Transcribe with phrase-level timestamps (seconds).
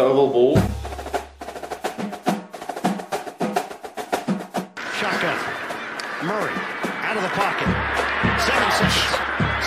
[0.00, 0.56] Oval ball.
[4.98, 5.38] Shotgun.
[6.26, 6.50] Murray
[7.06, 7.70] out of the pocket.
[8.42, 9.06] Seven seconds.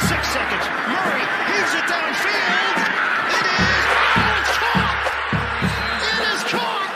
[0.03, 0.65] Six seconds.
[0.91, 2.75] Murray heaves it downfield.
[3.39, 3.87] It is.
[4.19, 4.99] Oh, it's caught.
[6.11, 6.91] It is caught.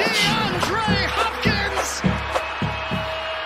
[0.00, 1.90] DeAndre Hopkins.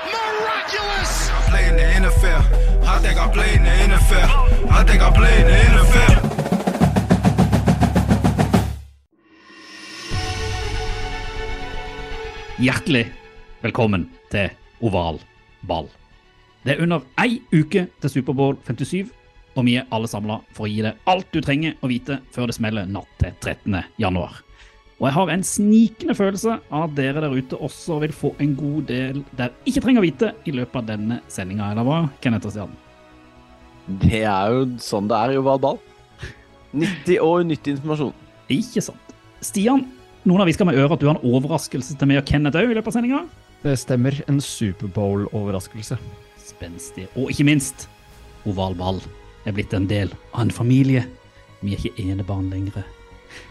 [0.07, 1.31] Miraculous.
[1.31, 2.43] I play in the NFL.
[2.87, 4.71] I think I play in the NFL.
[4.71, 6.12] I think I play in the NFL.
[12.63, 13.09] Hjertelig
[13.59, 14.53] velkommen til
[14.87, 15.17] Oval
[15.67, 15.89] ball.
[16.63, 19.09] Det er under ei uke til Superbowl 57,
[19.57, 22.47] og vi er alle samla for å gi deg alt du trenger å vite før
[22.47, 23.81] det smeller natt til 13.
[23.99, 24.37] januar.
[25.01, 28.53] Og jeg har en snikende følelse av at dere der ute også vil få en
[28.61, 32.47] god del dere ikke trenger å vite i løpet av denne sendinga, eller hva, Kenneth
[32.47, 32.77] og Stian?
[34.05, 35.83] Det er jo sånn det er i oval ball.
[36.79, 38.15] Nyttig og unyttig informasjon.
[38.55, 39.19] Ikke sant.
[39.43, 39.83] Stian,
[40.29, 42.59] noen av vi skal med øre at du har en overraskelse til meg og Kenneth
[42.61, 43.23] òg i løpet av sendinga.
[43.63, 44.19] Det stemmer.
[44.29, 45.99] En Superbowl-overraskelse.
[46.43, 47.87] spenstig, og ikke minst,
[48.47, 48.99] oval ball
[49.47, 51.05] er blitt en del av en familie.
[51.63, 52.83] Vi er ikke enebarn lenger.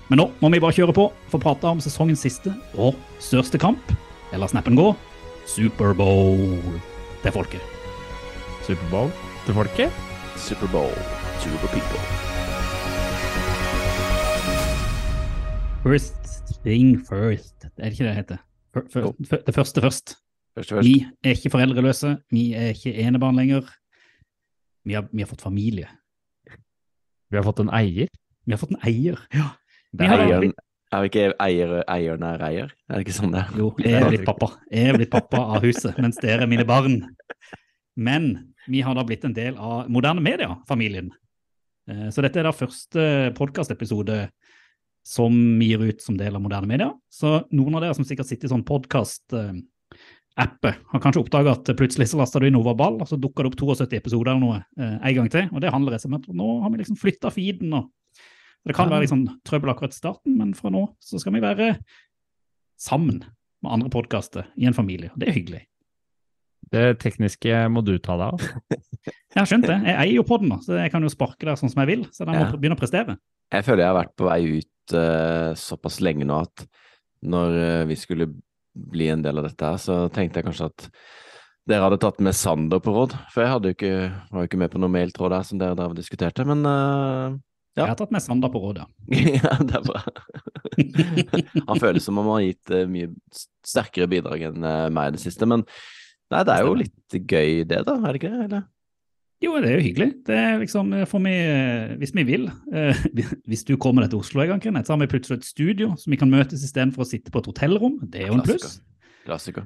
[0.10, 3.60] Men nå må vi bare kjøre på for å prate om sesongens siste og største
[3.62, 3.94] kamp.
[4.36, 4.92] Eller snappen gå
[5.48, 6.60] Superbowl
[7.24, 7.64] til folket.
[8.68, 9.12] Superbowl
[9.46, 10.04] til folket.
[10.36, 10.94] Superbowl
[11.42, 12.02] to the people.
[15.84, 16.21] First
[16.64, 17.68] thing first.
[17.68, 18.42] Det er ikke det det heter.
[18.74, 20.16] For, for, for, Det første først.
[20.58, 20.88] Første først.
[20.88, 22.18] Vi er ikke foreldreløse.
[22.32, 23.70] Vi er ikke enebarn lenger.
[24.86, 25.88] Vi har, vi har fått familie.
[27.32, 28.10] Vi har fått en eier.
[28.46, 29.20] Vi har fått en eier.
[29.34, 29.52] Ja.
[29.92, 30.54] Det Vi har eieren,
[30.92, 32.72] er vi ikke eier, eieren er eier?
[32.90, 33.58] Er det ikke sånn det er?
[33.60, 34.50] Jo, jeg er blitt pappa.
[34.72, 36.98] Jeg er blitt pappa av huset, mens dere er mine barn.
[37.96, 38.28] Men
[38.72, 41.12] vi har da blitt en del av moderne media-familien.
[41.92, 44.18] Eh, Så dette er da første podkastepisode
[45.04, 46.92] som vi gir ut som del av moderne media.
[47.10, 52.08] Så noen av dere som sikkert sitter i sånn podkast-appe, har kanskje oppdaga at plutselig
[52.12, 54.60] så lasta du inn Nova Ball, og så dukka det opp 72 episoder eller noe
[54.78, 55.50] eh, en gang til.
[55.52, 57.74] Og det handler rett og slett om at nå har vi liksom flytta feeden.
[57.74, 57.84] og
[58.68, 61.42] Det kan være litt sånn trøbbel akkurat i starten, men fra nå så skal vi
[61.44, 61.74] være
[62.82, 63.22] sammen
[63.62, 65.10] med andre podkaster i en familie.
[65.14, 65.64] og Det er hyggelig.
[66.72, 68.42] Det tekniske må du ta deg av.
[69.34, 69.76] Jeg har skjønt det.
[69.88, 72.02] Jeg eier jo podden, da, så jeg kan jo sparke der sånn som jeg vil.
[72.12, 72.50] Så den må Ja.
[72.52, 73.14] begynne å prestere.
[73.52, 76.66] Jeg føler jeg har vært på vei ut eh, såpass lenge nå at
[77.22, 78.30] når eh, vi skulle
[78.72, 80.88] bli en del av dette her, så tenkte jeg kanskje at
[81.70, 83.14] dere hadde tatt med Sander på råd.
[83.34, 83.94] For jeg jo ikke,
[84.32, 87.40] var jo ikke med på noen mailtråd der som dere drev og diskuterte, men eh,
[87.72, 87.86] Ja.
[87.86, 88.88] Jeg har tatt med Sander på råd, ja.
[89.46, 90.02] ja, det er bra.
[91.70, 93.12] Han føles som om han har gitt eh, mye
[93.64, 97.64] sterkere bidrag enn eh, meg i det siste, men nei, det er jo litt gøy
[97.70, 98.48] det, da, er det ikke det?
[98.50, 98.66] Eller?
[99.42, 100.10] Jo, det er jo hyggelig.
[100.28, 102.96] Det er liksom, eh, for vi, eh, Hvis vi vil, eh,
[103.50, 105.96] hvis du kommer deg til Oslo en gang, Kenneth, så har vi plutselig et studio
[105.98, 107.98] som vi kan møtes istedenfor å sitte på et hotellrom.
[108.06, 108.80] Det er jo en pluss.
[109.26, 109.66] Klassiker.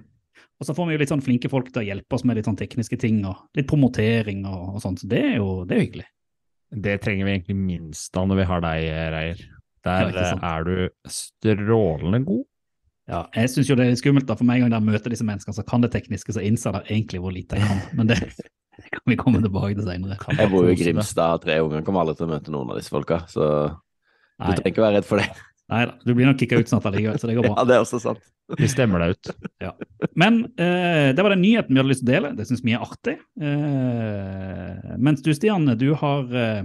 [0.55, 2.47] Og så får vi jo litt sånn flinke folk til å hjelpe oss med litt
[2.47, 5.03] sånn tekniske ting og litt promotering og, og sånt.
[5.03, 6.07] Så det er jo det er hyggelig.
[6.71, 9.45] Det trenger vi egentlig minst av når vi har deg, Reier.
[9.85, 10.75] Der Ja, er du
[11.11, 12.45] strålende god.
[13.05, 15.27] Ja, jeg syns jo det er skummelt, da, for meg en gang jeg møter disse
[15.27, 17.83] menneskene, så kan det tekniske, så innser jeg egentlig hvor lite jeg kan.
[17.99, 18.17] Men det
[18.95, 20.19] kan vi komme tilbake til senere.
[20.37, 22.79] Jeg bor jo i Grimstad, har tre unger, kommer aldri til å møte noen av
[22.79, 25.29] disse folka, så du Nei, trenger ikke være redd for det.
[25.71, 27.53] nei da, du blir nok kicka ut snart allikevel, så det går bra.
[27.61, 28.23] Ja, det er også sant.
[28.59, 29.29] Vi stemmer deg ut.
[30.13, 32.29] Men eh, det var den nyheten vi hadde lyst til å dele.
[32.37, 33.15] Det syns vi er artig.
[33.41, 36.59] Eh, mens du, Stian, du har eh,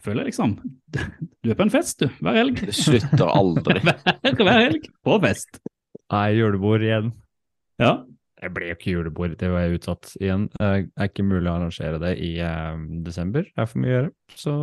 [0.00, 0.56] Jeg føler liksom
[0.90, 2.08] Du er på en fest, du.
[2.18, 2.64] Hver helg.
[2.66, 3.78] Det slutter aldri.
[3.86, 5.62] Hver, hver helg på fest.
[6.10, 7.12] Nei, julebord igjen.
[7.78, 7.92] Ja.
[8.42, 10.48] Det ble jo ikke julebord, det var jeg utsatt igjen.
[10.56, 13.94] Det er ikke mulig å arrangere det i eh, desember, det er for mye å
[13.94, 14.14] gjøre.
[14.34, 14.54] Så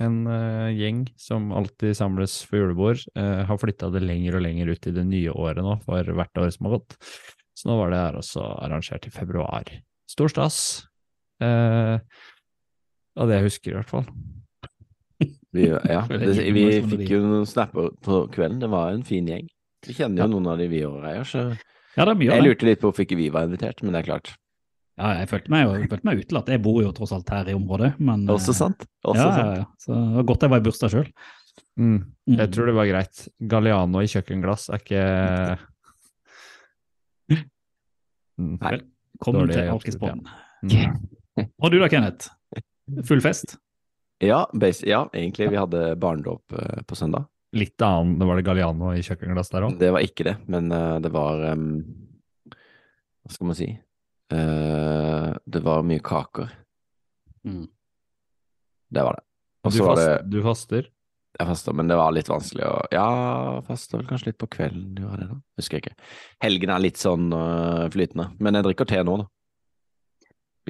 [0.00, 4.72] en eh, gjeng som alltid samles for julebord, eh, har flytta det lenger og lenger
[4.72, 6.96] ut i det nye året nå, for hvert år som har gått.
[7.58, 9.72] Så nå var det her også arrangert i februar.
[10.08, 10.60] Stor stas.
[11.42, 11.96] Eh,
[13.20, 14.06] av det jeg husker, i hvert fall.
[15.56, 16.64] Vi, ja, Det vi
[16.94, 18.62] fikk jo noen snapper på kvelden.
[18.62, 19.50] Det var en fin gjeng.
[19.84, 21.48] Vi kjenner jo noen av de vi òg, så
[22.00, 22.48] ja, det er mye av jeg det.
[22.50, 24.32] lurte litt på hvorfor ikke vi var invitert, men det er klart.
[25.00, 26.48] Ja, jeg følte meg, jo- jeg følte meg utelatt.
[26.52, 27.94] Jeg bor jo tross alt her i området.
[28.00, 28.82] Men, eh, Også sant.
[29.04, 29.56] Også ja, sant.
[29.60, 29.64] ja.
[29.80, 31.12] Så det var godt jeg var i bursdag sjøl.
[31.78, 32.00] Mm.
[32.36, 33.22] Jeg tror det var greit.
[33.48, 35.58] Galliano i kjøkkenglass er ikke
[38.40, 38.56] Mm.
[38.60, 38.70] Nei.
[39.20, 40.22] Velkommen Dårlig til Alkispodden.
[40.64, 41.50] Mm.
[41.62, 42.30] Og du da, Kenneth?
[43.04, 43.56] Full fest?
[44.24, 45.50] Ja, base, ja, egentlig.
[45.52, 47.26] Vi hadde barnedåp eh, på søndag.
[47.52, 49.74] Litt annet, var det Galliano i kjøkkenglass der òg?
[49.80, 51.72] Det var ikke det, men eh, det var um,
[53.24, 53.72] Hva skal man si?
[54.30, 56.52] Uh, det var mye kaker.
[57.42, 57.66] Mm.
[58.94, 59.24] Det var det.
[59.66, 60.86] Og Du, så var det du faster?
[61.40, 63.08] Jeg faster, men det var litt vanskelig å Ja,
[63.66, 65.38] fasta vel kanskje litt på kvelden, gjorde jeg det da?
[65.58, 66.08] Husker jeg ikke.
[66.46, 69.28] Helgen er litt sånn uh, flytende, men jeg drikker te nå, da.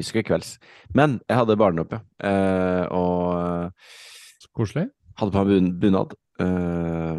[0.00, 0.54] Husker kvelds.
[0.96, 2.00] Men jeg hadde barnedåp, ja.
[2.24, 4.88] Uh, og koselig.
[5.20, 7.16] hadde på meg bun bunad, eh,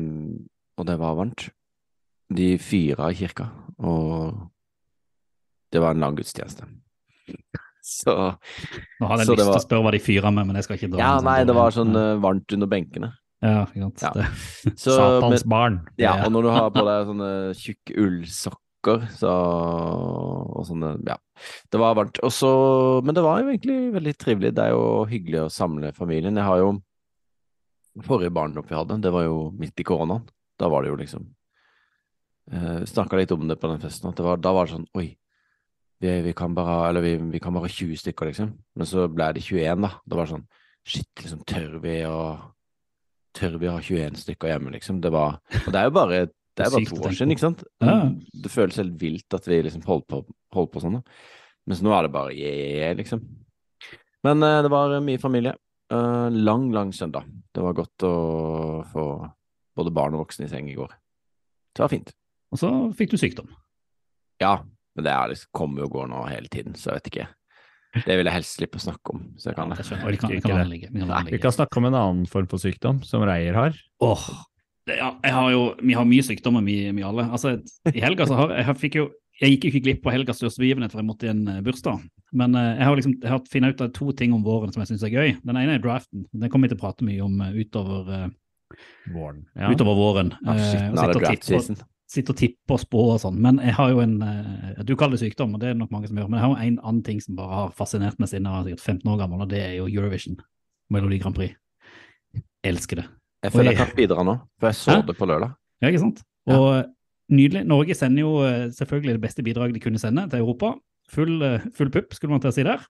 [0.77, 1.49] og det var varmt.
[2.31, 3.49] De fyra i kirka,
[3.83, 4.47] og
[5.71, 6.63] det var en lang gudstjeneste.
[7.81, 10.67] Så Nå hadde jeg lyst til var- å spørre hva de fyra med, men jeg
[10.67, 13.09] skal ikke dra Ja, nei, det var sånn eh, varmt under benkene.
[13.41, 14.03] Ja, ikke sant.
[14.05, 14.11] Ja.
[14.13, 14.25] Det,
[14.83, 15.79] Så, Satans barn.
[15.97, 16.25] ja, Ja.
[16.27, 21.17] og når du har på deg sånne tjukke ullsokker, så Og sånne Ja.
[21.73, 22.19] Det var varmt.
[22.23, 22.51] Og så
[23.03, 24.53] Men det var jo egentlig veldig trivelig.
[24.55, 26.35] Det er jo hyggelig å samle familien.
[26.37, 26.71] Jeg har jo
[28.07, 30.23] Forrige barndom vi hadde, det var jo midt i koronaen.
[30.59, 31.25] Da var det jo liksom
[32.53, 34.87] uh, Snakka litt om det på den festen, at det var, da var det sånn
[34.99, 35.07] Oi,
[36.01, 38.53] vi, vi kan bare Eller vi, vi kan bare 20 stykker, liksom.
[38.77, 39.93] Men så ble det 21, da.
[40.05, 40.45] Det var sånn
[40.87, 42.21] Shit, liksom, tør vi å
[43.37, 45.01] Tør vi å ha 21 stykker hjemme, liksom?
[45.03, 46.21] Det var Og det er jo bare
[46.59, 47.61] det er bare to år siden, ikke sant?
[47.79, 47.93] Ja.
[48.43, 50.17] Det føles helt vilt at vi liksom holdt på,
[50.51, 51.29] holdt på sånn, da.
[51.69, 53.21] Mens nå er det bare yeah, liksom.
[54.27, 55.55] Men uh, det var mye familie.
[55.91, 57.25] Eh, lang, lang søndag.
[57.51, 58.13] Det var godt å
[58.93, 59.05] få
[59.75, 60.93] både barn og voksne i seng i går.
[61.75, 62.13] Det var fint.
[62.51, 63.51] og så fikk du sykdom.
[64.39, 64.61] Ja,
[64.95, 67.27] men det er liksom, kommer jo og går nå hele tiden, så jeg vet ikke.
[68.05, 69.89] Det vil jeg helst slippe å snakke om, så jeg kan Det det.
[69.91, 70.11] jeg.
[70.11, 70.79] Vi kan, vi kan det.
[71.11, 73.75] kan Vi kan snakke om en annen form for sykdom, som Reier har.
[73.99, 74.43] Åh, oh,
[74.87, 77.27] ja, jeg har jo, vi har mye sykdommer, vi, alle.
[77.27, 77.57] Altså,
[77.91, 79.09] I helga så har jeg fikk jo
[79.39, 82.03] jeg gikk ikke glipp av helgas største begivenhet, for jeg måtte i en eh, bursdag.
[82.37, 84.83] Men eh, jeg har liksom jeg har funnet ut av to ting om våren som
[84.83, 85.31] jeg syns er gøy.
[85.41, 86.27] Den ene er draften.
[86.33, 88.29] Den kommer vi til å prate mye om eh, utover,
[89.11, 89.41] Våren.
[89.59, 89.71] Ja.
[89.73, 90.29] utover våren.
[90.47, 93.39] Ah, shit, og nå er det og tippe- og og spå og sånn.
[93.39, 94.17] Men jeg har jo en
[94.87, 96.29] Du kaller det sykdom, og det er det nok mange som gjør.
[96.29, 98.67] Men jeg har jo en annen ting som bare har fascinert meg siden jeg var
[98.67, 100.39] sikkert 15 år gammel, og det er jo Eurovision.
[100.91, 101.55] Melodi Grand Prix.
[102.35, 103.07] Jeg Elsker det.
[103.43, 105.05] Jeg føler jeg jeg kan bidra nå, for jeg så Hæ?
[105.07, 105.55] det på lørdag.
[105.81, 106.19] Ja, ikke sant?
[106.47, 106.83] Ja.
[107.31, 107.65] Nydelig.
[107.69, 110.73] Norge sender jo eh, selvfølgelig det beste bidraget de kunne sende til Europa.
[111.11, 112.83] Full, eh, full pupp, skulle man til å si der.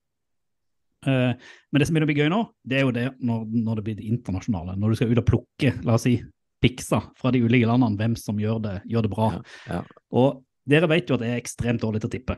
[1.06, 3.80] Eh, men det som begynner å bli gøy nå, det er jo det når, når
[3.80, 4.78] det blir det internasjonale.
[4.80, 6.16] Når du skal ut og plukke, la oss si,
[6.62, 9.30] piksa fra de ulike landene, hvem som gjør det, gjør det bra.
[9.34, 9.44] Ja,
[9.74, 9.84] ja.
[10.22, 12.38] Og dere vet jo at jeg er ekstremt dårlig til å tippe.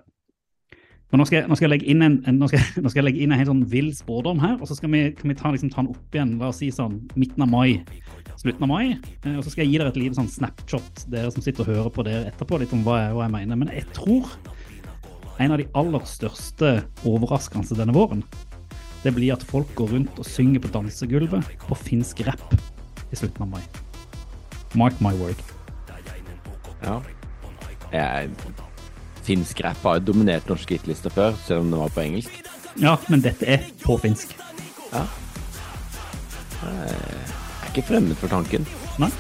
[1.14, 3.04] Men nå skal jeg, nå skal jeg legge inn en, en, nå skal, nå skal
[3.04, 5.36] jeg legge inn en helt sånn vill spådom her, og så skal vi, kan vi
[5.38, 7.84] ta, liksom, ta den opp igjen, la oss si sånn midten av mai,
[8.42, 11.30] slutten av mai, eh, og så skal jeg gi dere et lite sånn snapshot, dere
[11.36, 13.62] som sitter og hører på dere etterpå, litt om hva jeg, hva jeg mener.
[13.62, 14.34] Men jeg tror
[15.38, 16.74] en av de aller største
[17.06, 18.26] overraskelsene denne våren,
[19.06, 22.58] det blir at folk går rundt og synger på dansegulvet på finsk rapp
[23.14, 23.64] i slutten av mai.
[24.74, 25.46] Mark my word.
[26.82, 26.98] Ja.
[27.94, 28.32] Jeg,
[29.24, 32.40] finsk rap har jo dominert norske hitlister før, selv om det var på engelsk.
[32.82, 34.36] Ja, men dette er på finsk.
[34.94, 35.06] Ja.
[36.64, 38.68] Jeg er ikke fremmed for tanken.
[39.02, 39.12] Nei?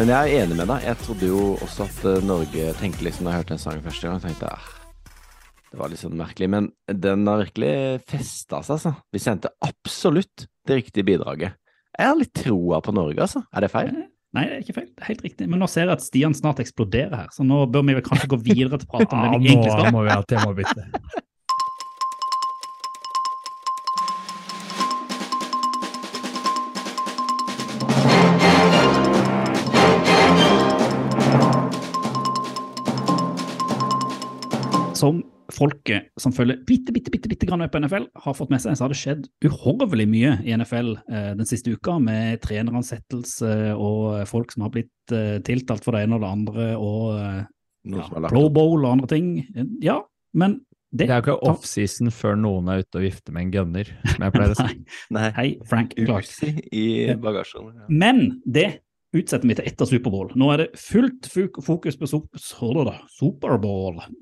[0.00, 0.84] Men jeg er enig med deg.
[0.86, 4.08] Jeg trodde jo også at eh, Norge tenkte liksom Da jeg hørte den sangen første
[4.08, 4.79] gang, tenkte jeg ah,
[5.70, 6.48] det var litt sånn merkelig.
[6.50, 7.74] Men den har virkelig
[8.10, 8.94] festa seg, altså.
[9.14, 11.58] Vi sendte absolutt det riktige bidraget.
[11.98, 13.44] Jeg har litt troa på Norge, altså.
[13.54, 13.92] Er det feil?
[14.34, 14.90] Nei, det er ikke feil.
[14.94, 15.48] Det er helt riktig.
[15.50, 18.30] Men nå ser jeg at Stian snart eksploderer her, så nå bør vi vel kanskje
[18.30, 19.92] gå videre til å prate om det vi egentlig nå skal.
[19.94, 20.86] må vi ha temabytte.
[35.00, 35.22] Som
[35.54, 38.76] folket som følger bitte, bitte, bitte, bitte grann med på NFL, har fått med seg,
[38.78, 44.24] så har det skjedd uhorvelig mye i NFL eh, den siste uka, med treneransettelse og
[44.30, 47.40] folk som har blitt eh, tiltalt for det ene og det andre, og eh,
[47.90, 48.48] ja, Pro.
[48.52, 49.30] Bowl og andre ting.
[49.80, 50.02] Ja,
[50.36, 53.52] men det, Det er jo ikke offseason før noen er ute og vifter med en
[53.54, 54.66] gunner, som jeg pleier å si.
[55.14, 55.20] Nei.
[55.20, 56.30] Nei, Hei, Frank Clark.
[56.74, 56.86] I
[57.22, 57.68] bagasjen.
[57.76, 57.86] Ja.
[57.88, 58.68] Men det
[59.10, 60.30] utsetter vi til etter Superbowl.
[60.38, 62.90] Nå er det fullt fokus på Superbowl.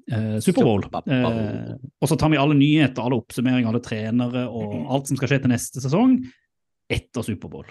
[0.09, 0.87] Eh, Superbowl.
[1.05, 5.33] Eh, og så tar vi alle nyheter, alle oppsummeringer, alle trenere og alt som skal
[5.33, 6.17] skje til neste sesong
[6.89, 7.69] etter Superbowl.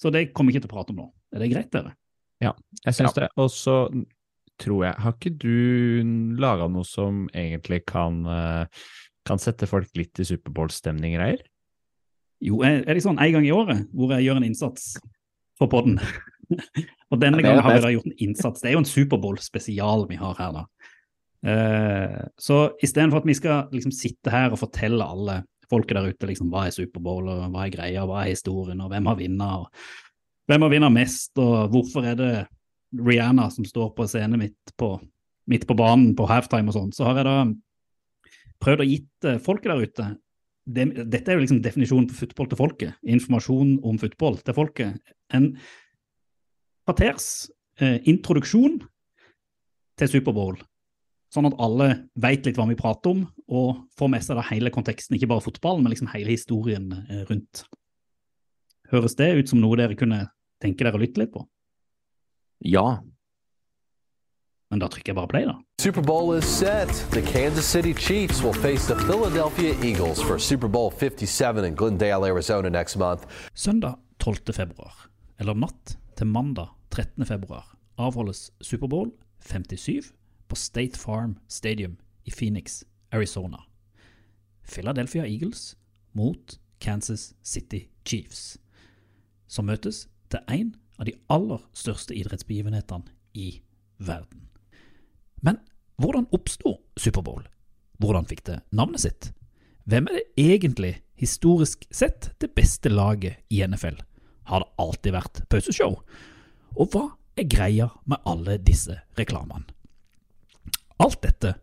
[0.00, 1.10] Så det kommer vi ikke til å prate om nå.
[1.34, 1.92] Er det greit, dere?
[2.40, 2.52] Ja,
[2.84, 3.28] Jeg syns det.
[3.40, 3.76] Og så
[4.60, 8.64] tror jeg Har ikke du laga noe som egentlig kan, eh,
[9.28, 11.42] kan sette folk litt i Superbowl-stemning, Reir?
[12.40, 14.96] Jo, er er det sånn en gang i året hvor jeg gjør en innsats
[15.58, 16.00] for podden?
[17.10, 18.62] og denne gangen har vi da gjort en innsats.
[18.62, 20.92] Det er jo en Superbowl-spesial vi har her, da.
[21.46, 26.30] Uh, så istedenfor at vi skal liksom sitte her og fortelle alle folket der ute
[26.30, 29.66] liksom, hva er Superbowl, og hva er greia, hva er historien, og hvem har vunnet,
[29.66, 32.32] og hvem har vunnet mest, og hvorfor er det
[32.96, 34.94] Rihanna som står på scenen mitt på
[35.46, 37.36] midt på banen på halftime og sånn, så har jeg da
[38.62, 40.06] prøvd å gitt eh, folket der ute
[40.66, 42.96] det, Dette er jo liksom definisjonen på football til folket.
[43.06, 44.96] Informasjon om football til folket.
[45.30, 45.52] En
[46.86, 47.50] kvarters
[47.82, 48.78] eh, introduksjon
[49.98, 50.58] til Superbowl.
[51.34, 51.88] Sånn at alle
[52.22, 55.44] vet litt hva vi prater om, og får med seg da hele konteksten, ikke bare
[55.44, 57.64] fotballen, men liksom hele historien eh, rundt.
[58.92, 60.28] Høres det ut som noe dere kunne
[60.62, 61.42] tenke dere å lytte litt på?
[62.64, 63.02] Ja.
[64.70, 65.58] Men da trykker jeg bare play, da.
[65.82, 66.90] Superbowl is set.
[67.10, 72.70] The Kansas City Chiefs will face the Philadelphia Eagles for Superbowl 57 in Glendale, Arizona
[72.70, 73.26] next month.
[73.54, 74.54] Søndag 12.
[74.54, 74.94] februar,
[75.38, 77.26] eller natt til mandag 13.
[77.26, 79.10] februar, avholdes Superbowl
[79.40, 80.12] 57
[80.48, 83.58] på State Farm Stadium i Phoenix, Arizona.
[84.64, 85.76] Philadelphia Eagles
[86.12, 88.58] mot Kansas City Chiefs,
[89.46, 93.60] som møtes til en av de aller største idrettsbegivenhetene i
[93.98, 94.46] verden.
[95.44, 95.58] Men
[96.00, 97.42] hvordan oppsto Superbowl?
[98.00, 99.28] Hvordan fikk det navnet sitt?
[99.84, 104.00] Hvem er det egentlig, historisk sett, det beste laget i NFL?
[104.48, 106.00] Har det alltid vært pauseshow?
[106.76, 107.06] Og hva
[107.40, 109.64] er greia med alle disse reklamene?
[111.00, 111.54] Alt dette,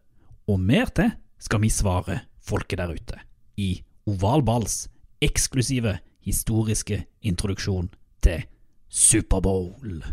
[0.50, 3.20] og mer til, skal vi svare folket der ute
[3.62, 4.88] i Oval Balls
[5.22, 7.92] eksklusive historiske introduksjon
[8.26, 8.46] til
[8.90, 10.04] Superbowl.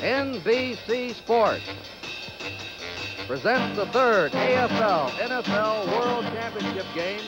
[0.00, 1.70] NBC Sports
[3.28, 7.22] presents the third AFL NFL World Championship game,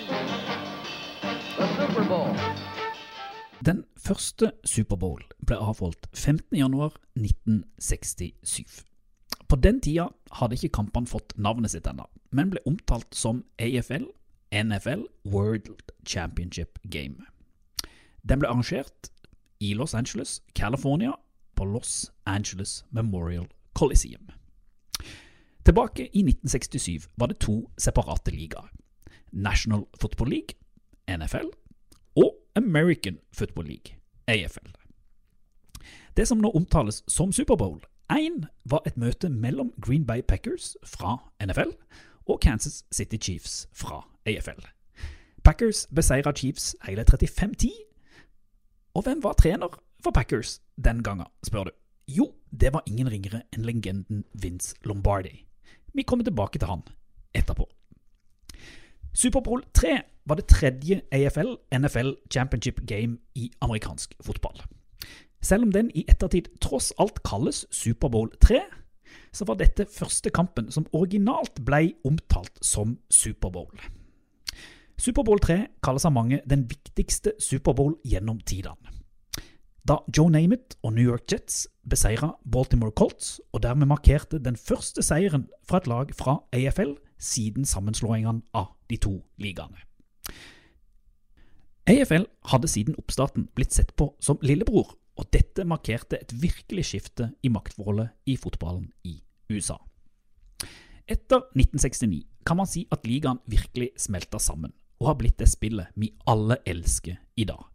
[1.57, 2.72] the Super Bowl.
[3.67, 8.83] Den første Superbowl ble avholdt 15.1.1967.
[9.49, 14.11] På den tida hadde ikke kampene fått navnet sitt ennå, men ble omtalt som AFL
[14.53, 15.71] NFL World
[16.09, 17.17] Championship Game.
[18.27, 19.11] Den ble arrangert
[19.63, 21.15] i Los Angeles, California,
[21.55, 23.47] på Los Angeles Memorial
[23.79, 24.27] Coliseum.
[25.63, 28.67] Tilbake i 1967 var det to separate ligaer.
[29.31, 30.59] National Football League,
[31.07, 31.55] NFL,
[32.57, 33.97] American Football League,
[34.29, 34.69] AFL.
[36.17, 37.81] Det som nå omtales som Superbowl,
[38.13, 41.73] 1, var et møte mellom Green Bay Packers fra NFL
[42.29, 44.61] og Kansas City Chiefs fra AFL.
[45.45, 47.71] Packers beseira Chiefs hele 35-10.
[48.95, 51.71] Og hvem var trener for Packers den gangen, spør du?
[52.09, 55.47] Jo, det var ingen ringere enn legenden Vince Lombardi.
[55.95, 56.85] Vi kommer tilbake til han
[57.35, 57.65] etterpå.
[59.13, 64.63] Superbowl 3 var det tredje AFL-NFL Championship Game i amerikansk fotball.
[65.43, 68.61] Selv om den i ettertid tross alt kalles Superbowl 3,
[69.33, 73.73] så var dette første kampen som originalt ble omtalt som Superbowl.
[74.99, 78.77] Superbowl 3 kalles av mange den viktigste Superbowl gjennom tidene.
[79.89, 85.03] Da Joe Namath og New York Jets beseira Baltimore Colts, og dermed markerte den første
[85.03, 89.79] seieren fra et lag fra AFL siden sammenslåingene av de to ligaene.
[91.91, 97.33] AFL hadde siden oppstarten blitt sett på som lillebror, og dette markerte et virkelig skifte
[97.45, 99.19] i maktforholdet i fotballen i
[99.53, 99.77] USA.
[101.11, 105.91] Etter 1969 kan man si at ligaen virkelig smelta sammen, og har blitt det spillet
[105.99, 107.67] vi alle elsker i dag.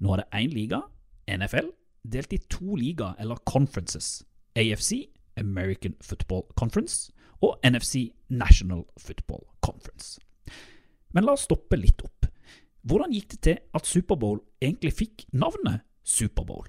[0.00, 0.82] Nå er det én liga,
[1.26, 1.72] NFL,
[2.06, 4.20] delt i to ligaer eller conferences,
[4.54, 10.20] AFC, American Football Conference, og NFC, National Football Conference.
[11.12, 12.26] Men la oss stoppe litt opp.
[12.86, 16.68] Hvordan gikk det til at Superbowl egentlig fikk navnet Superbowl?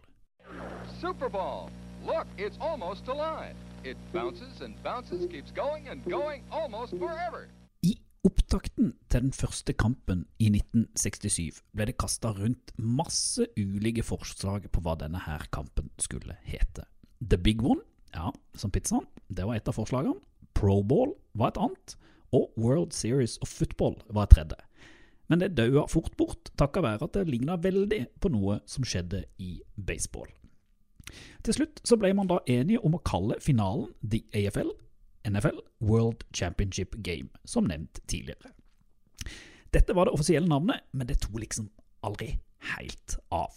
[0.99, 1.69] Superbowl.
[2.07, 3.55] Look, it's almost alive.
[3.83, 7.49] It bounces and bounces, keeps going and going almost forever.
[7.83, 14.71] I opptakten til den første kampen i 1967 ble det kasta rundt masse ulike forslag
[14.71, 16.87] på hva denne her kampen skulle hete.
[17.21, 17.83] The Big One,
[18.15, 20.19] ja, som pizzaen, det var et av forslagene.
[20.57, 21.97] Pro Bowl var et annet.
[22.35, 24.57] Og World Series of Football var et tredje.
[25.27, 29.25] Men det daua fort bort, takka være at det ligna veldig på noe som skjedde
[29.43, 30.29] i baseball.
[31.43, 34.71] Til slutt så ble man da enige om å kalle finalen The AFL
[35.27, 38.53] NFL World Championship Game, som nevnt tidligere.
[39.75, 41.67] Dette var det offisielle navnet, men det tok liksom
[42.07, 42.37] aldri
[42.73, 43.51] helt av.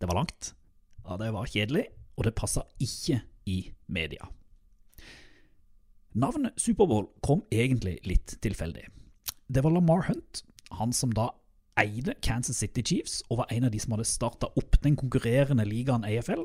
[0.00, 0.52] Det var langt,
[1.04, 3.58] ja, det var kjedelig, og det passa ikke i
[3.90, 4.28] media.
[6.14, 8.88] Navnet Superbowl kom egentlig litt tilfeldig.
[9.50, 10.42] Det var Lamar Hunt,
[10.78, 11.30] han som da
[11.80, 15.66] eide Kansas City Chiefs og var en av de som hadde starta opp den konkurrerende
[15.66, 16.44] ligaen AFL,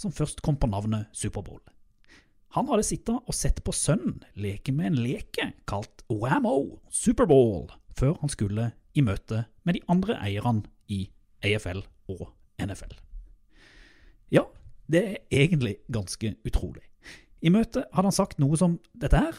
[0.00, 1.60] som først kom på navnet Superbowl.
[2.56, 8.18] Han hadde sittet og sett på sønnen leke med en leke kalt Whammo Superbowl, før
[8.20, 11.06] han skulle i møte med de andre eierne i
[11.44, 11.80] AFL
[12.12, 12.26] og
[12.60, 12.92] NFL.
[14.32, 14.44] Ja,
[14.90, 16.84] Det er egentlig ganske utrolig.
[17.42, 19.38] I møtet hadde han sagt noe som dette her.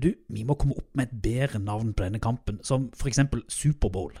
[0.00, 3.44] Du, vi må komme opp med et bedre navn på denne kampen, som for eksempel
[3.52, 4.16] Superbowl.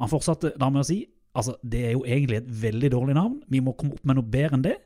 [0.00, 1.02] Han fortsatte da med å si
[1.36, 4.32] altså, det er jo egentlig et veldig dårlig navn, vi må komme opp med noe
[4.32, 4.76] bedre enn det.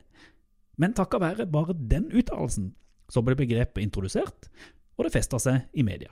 [0.77, 2.71] Men takket være bare den uttalelsen,
[3.09, 4.49] så ble begrepet introdusert,
[4.97, 6.11] og det festa seg i media.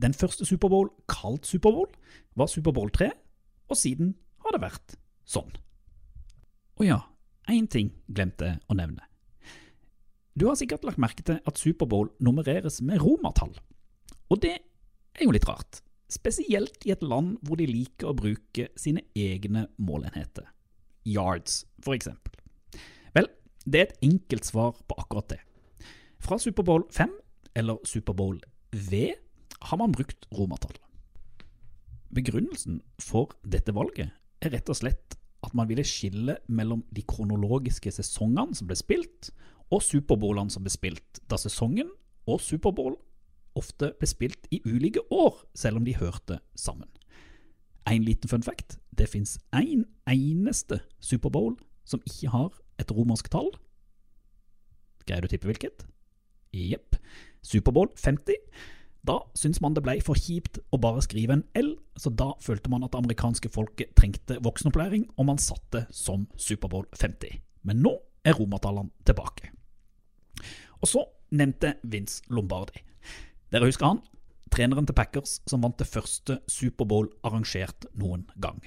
[0.00, 1.88] Den første Superbowl, kalt Superbowl,
[2.38, 3.10] var Superbowl 3,
[3.70, 4.14] og siden
[4.44, 4.96] har det vært
[5.28, 5.50] sånn.
[6.80, 7.00] Og ja,
[7.54, 9.04] én ting glemte å nevne.
[10.38, 13.52] Du har sikkert lagt merke til at Superbowl nummereres med romertall.
[14.30, 15.80] Og det er jo litt rart,
[16.10, 20.46] spesielt i et land hvor de liker å bruke sine egne målenheter.
[21.04, 22.32] Yards, for eksempel.
[23.16, 23.28] Vel,
[23.66, 25.40] det er et enkelt svar på akkurat det.
[26.20, 27.12] Fra Superbowl 5,
[27.56, 28.38] eller Superbowl
[28.72, 29.10] V,
[29.60, 30.76] har man brukt romertall.
[32.14, 37.92] Begrunnelsen for dette valget er rett og slett at man ville skille mellom de kronologiske
[37.94, 39.30] sesongene som ble spilt,
[39.70, 41.88] og Superbowlene som ble spilt, da sesongen
[42.28, 42.96] og Superbowl
[43.58, 46.88] ofte ble spilt i ulike år, selv om de hørte sammen.
[47.88, 53.30] En liten fun fact det fins én en eneste Superbowl som ikke har et romersk
[53.32, 53.48] tall.
[55.06, 55.86] Greier du å tippe hvilket?
[56.52, 56.98] Jepp.
[57.42, 58.36] Superbowl 50.
[59.06, 62.70] Da syntes man det ble for kjipt å bare skrive en L, så da følte
[62.72, 67.40] man at det amerikanske folket trengte voksenopplæring, og man satte som Superbowl 50.
[67.64, 69.52] Men nå er romertallene tilbake.
[70.80, 71.04] Og så
[71.36, 72.82] nevnte Vince Lombardi.
[73.52, 74.02] Dere husker han?
[74.50, 78.60] Treneren til Packers som vant det første Superbowl arrangert noen gang.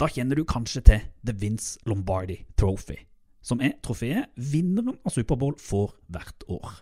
[0.00, 2.96] Da kjenner du kanskje til The Vince Lombardi Trophy,
[3.44, 6.80] som er trofeet vinneren av Superbowl får hvert år.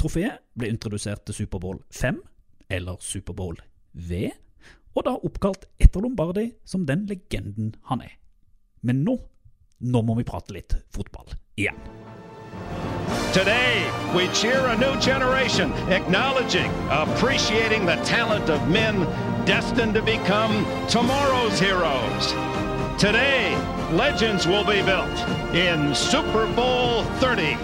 [0.00, 2.22] Trofeet ble introdusert til Superbowl 5,
[2.72, 3.58] eller Superbowl
[3.92, 4.30] V,
[4.96, 8.14] og da oppkalt etter Lombardi som den legenden han er.
[8.80, 9.18] Men nå,
[9.80, 11.28] nå må vi prate litt fotball
[11.60, 11.76] igjen.
[13.34, 13.84] Today,
[14.16, 19.04] we cheer a new generation, acknowledging, appreciating the talent of men
[19.44, 22.32] destined to become tomorrow's heroes.
[22.98, 23.54] Today,
[23.92, 25.18] legends will be built
[25.54, 27.56] in Super Bowl 30.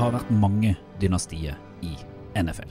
[0.00, 1.90] Har vært mange dynastier i
[2.32, 2.70] NFL.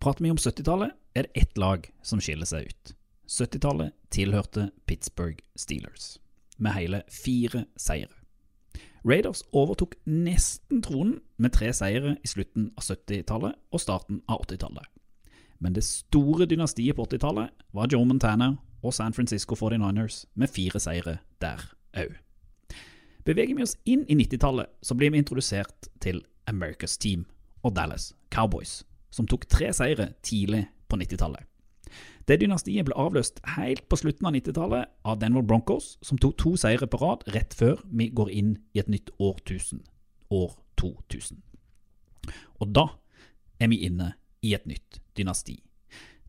[0.00, 2.92] Prater vi om 70-tallet, er det ett lag som skiller seg ut.
[3.28, 6.14] 70-tallet tilhørte Pittsburgh Steelers,
[6.56, 8.08] med hele fire seire.
[9.04, 14.88] Raiders overtok nesten tronen med tre seire i slutten av 70-tallet og starten av 80-tallet.
[15.60, 20.80] Men det store dynastiet på 80-tallet var Joe Montana og San Francisco 49ers med fire
[20.80, 22.16] seire der òg.
[23.24, 27.24] Beveger vi oss inn i 90-tallet, så blir vi introdusert til America's Team
[27.62, 28.82] og Dallas Cowboys,
[29.14, 31.46] som tok tre seire tidlig på 90-tallet.
[32.26, 36.56] Det dynastiet ble avløst helt på slutten av 90-tallet av Denver Broncos, som tok to
[36.58, 39.84] seire på rad rett før vi går inn i et nytt årtusen,
[40.30, 41.38] år 2000.
[42.58, 42.88] Og da
[43.62, 45.60] er vi inne i et nytt dynasti,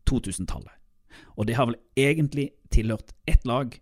[0.06, 0.74] 2000-tallet.
[1.34, 3.74] Og det har vel egentlig tilhørt ett lag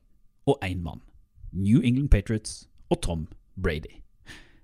[0.48, 1.04] og én mann,
[1.52, 3.26] New England Patriots og Tom
[3.56, 4.02] Brady.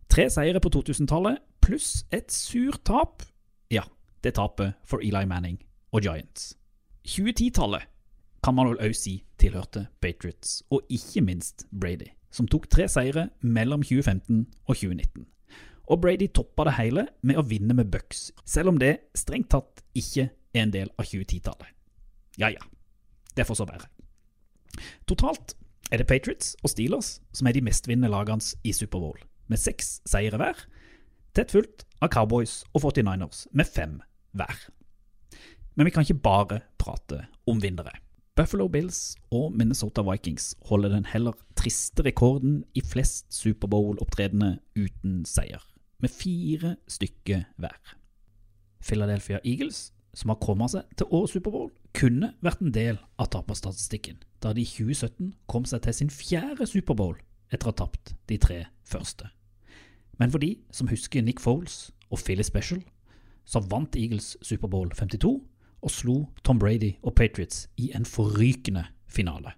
[0.08, 3.24] Tre seire på 2000-tallet pluss et surt tap.
[3.72, 3.86] Ja,
[4.24, 5.58] det tapet for Eli Manning
[5.92, 6.54] og Giants.
[7.08, 7.88] 2010-tallet
[8.44, 13.28] kan man vel òg si tilhørte Patriots, og ikke minst Brady, som tok tre seire
[13.40, 15.26] mellom 2015 og 2019.
[15.88, 19.82] Og Brady toppa det hele med å vinne med Bucks, selv om det strengt tatt
[19.96, 21.72] ikke er en del av 2010-tallet.
[22.38, 22.60] Ja ja,
[23.36, 23.88] det får så være.
[25.08, 25.56] Totalt
[25.90, 30.40] er det Patriots og Steelers som er de mestvinnende lagene i Superbowl, med seks seire
[30.40, 30.58] hver,
[31.36, 33.96] tett fulgt av Cowboys og 49ers med fem
[34.36, 34.68] hver.
[35.78, 37.94] Men vi kan ikke bare prate om vinnere.
[38.38, 45.62] Buffalo Bills og Minnesota Vikings holder den heller triste rekorden i flest Superbowl-opptredener uten seier,
[45.98, 47.96] med fire stykker hver.
[48.78, 54.20] Philadelphia Eagles, som har kommet seg til årets Superbowl, kunne vært en del av taperstatistikken,
[54.42, 57.16] da de i 2017 kom seg til sin fjerde Superbowl
[57.52, 59.30] etter å ha tapt de tre første.
[60.18, 62.82] Men for de som husker Nick Foles og Philly Special,
[63.48, 65.38] så vant Eagles Superbowl 52
[65.78, 69.54] og slo Tom Brady og Patriots i en forrykende finale.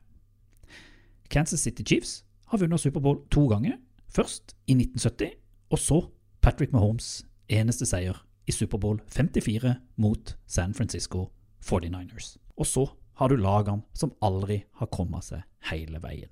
[1.30, 5.30] Kansas City Chiefs har vunnet Superbowl to ganger, først i 1970,
[5.70, 6.00] og så
[6.42, 11.30] Patrick Mahomes' eneste seier i Superbowl 54 mot San Francisco
[11.62, 12.36] 49ers.
[12.56, 12.86] Og så
[13.20, 16.30] har du lagene som aldri har kommet seg hele veien.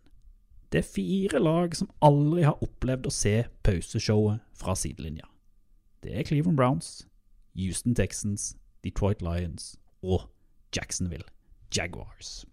[0.72, 5.28] Det er fire lag som aldri har opplevd å se pauseshowet fra sidelinja.
[6.00, 7.06] Det er Cleveland Browns,
[7.60, 10.28] Houston Texans, Detroit Lions og
[10.76, 11.28] Jacksonville
[11.76, 12.46] Jaguars.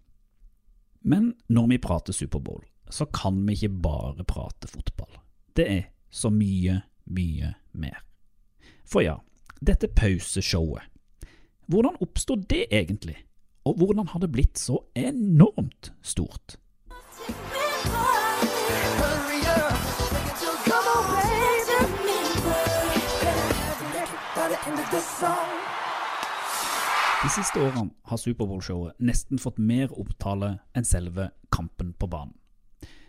[1.00, 5.16] Men når vi prater Superbowl, så kan vi ikke bare prate fotball.
[5.56, 8.02] Det er så mye, mye mer.
[8.84, 9.16] For ja,
[9.60, 10.84] dette pauseshowet.
[11.66, 13.16] Hvordan oppsto det egentlig?
[13.66, 16.56] Og hvordan har det blitt så enormt stort?
[27.22, 32.36] De siste årene har Superbowl-showet nesten fått mer opptale enn selve kampen på banen.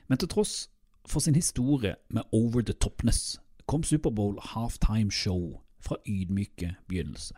[0.10, 0.72] Men til tross
[1.06, 3.38] for sin historie med over the topness
[3.70, 7.36] kom Superbowl halftime show fra ydmyke begynnelse.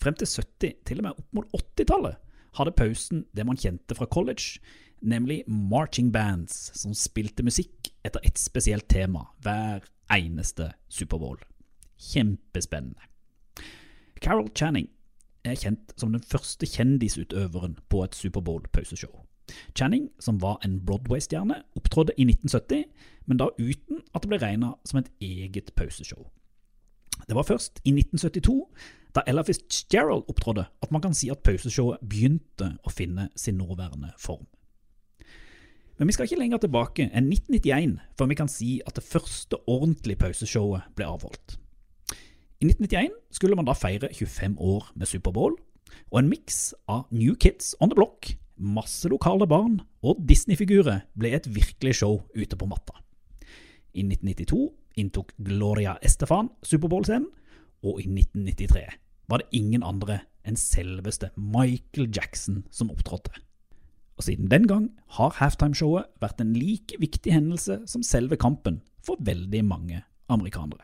[0.00, 2.16] Frem til 70, til og med opp mot 80-tallet,
[2.56, 4.60] hadde pausen det man kjente fra college,
[5.00, 9.84] nemlig marching bands som spilte musikk etter ett spesielt tema hver
[10.14, 11.38] eneste Superbowl.
[11.98, 13.00] Kjempespennende.
[14.22, 14.88] Carol Channing
[15.44, 19.24] er kjent som den første kjendisutøveren på et Superbowl-pauseshow.
[19.74, 22.84] Channing, som var en Broadway-stjerne, opptrådte i 1970,
[23.26, 26.26] men da uten at det ble regna som et eget pauseshow.
[27.26, 28.60] Det var først i 1972,
[29.16, 34.12] da Ella Fitzgerald opptrådte, at man kan si at pauseshowet begynte å finne sin nåværende
[34.20, 34.46] form.
[35.98, 39.58] Men vi skal ikke lenger tilbake enn 1991 før vi kan si at det første
[39.66, 41.56] ordentlige pauseshowet ble avholdt.
[42.62, 45.56] I 1991 skulle man da feire 25 år med Superbowl,
[46.10, 51.32] og en miks av New Kids on the Block, masse lokale barn og Disney-figurer ble
[51.34, 52.94] et virkelig show ute på matta.
[53.94, 57.28] I 1992 inntok Gloria Estefan Superbowl-scenen,
[57.86, 58.86] og i 1993
[59.30, 63.34] var det ingen andre enn selveste Michael Jackson som opptrådte.
[64.18, 69.20] Og siden den gang har halftimeshowet vært en like viktig hendelse som selve kampen for
[69.22, 70.82] veldig mange amerikanere.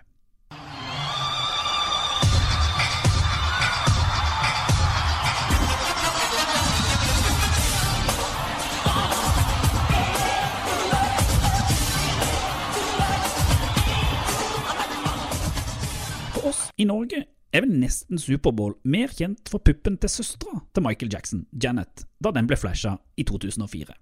[16.75, 17.21] I Norge
[17.55, 22.33] er vel nesten Superbowl mer kjent for puppen til søstera til Michael Jackson, Janet, da
[22.35, 23.95] den ble flasha i 2004.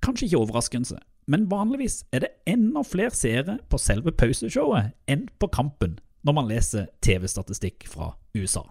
[0.00, 5.50] Kanskje ikke overraskelse, men vanligvis er det enda flere seere på selve pauseshowet enn på
[5.50, 8.62] kampen når man leser TV-statistikk fra USA.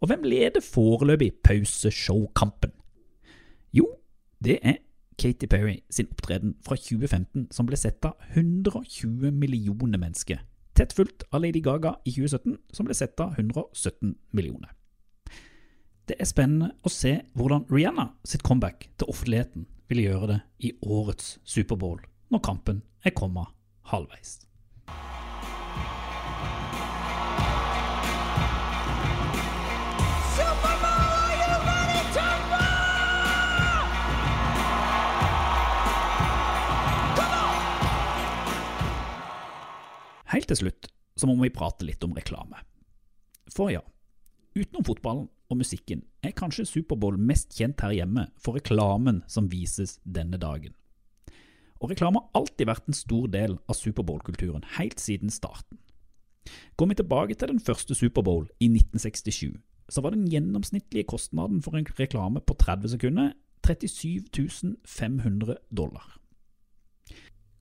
[0.00, 2.72] Og hvem leder foreløpig pauseshowkampen?
[3.76, 3.84] Jo,
[4.40, 4.80] det er
[5.20, 10.40] Katy Perry sin opptreden fra 2015 som ble sett av 120 millioner mennesker
[10.80, 14.72] tett fulgt av Lady Gaga i 2017, som ble sett av 117 millioner.
[16.08, 20.72] Det er spennende å se hvordan Rihanna sitt comeback til offentligheten vil gjøre det i
[20.80, 22.00] årets Superbowl,
[22.32, 23.52] når kampen er kommet
[23.92, 24.38] halvveis.
[40.30, 42.60] Helt til slutt så må vi prate litt om reklame.
[43.50, 43.82] For ja,
[44.54, 49.98] utenom fotballen og musikken er kanskje Superbowl mest kjent her hjemme for reklamen som vises
[50.04, 50.76] denne dagen.
[51.80, 55.80] Og reklame har alltid vært en stor del av Superbowl-kulturen, helt siden starten.
[56.76, 59.56] Går vi tilbake til den første Superbowl i 1967,
[59.90, 63.32] så var den gjennomsnittlige kostnaden for en reklame på 30 sekunder
[63.66, 66.16] 37 500 dollar.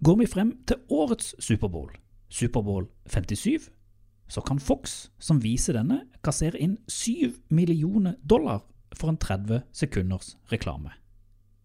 [0.03, 1.91] Går vi frem til årets Superbowl,
[2.29, 3.69] Superbowl 57,
[4.29, 8.61] så kan Fox, som viser denne, kassere inn 7 millioner dollar
[8.95, 10.93] for en 30 sekunders reklame.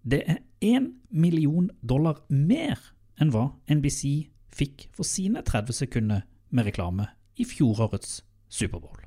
[0.05, 2.81] Det er 1 million dollar mer
[3.21, 6.25] enn hva NBC fikk for sine 30 sekunder
[6.55, 7.09] med reklame
[7.41, 9.01] i fjorårets Superbowl.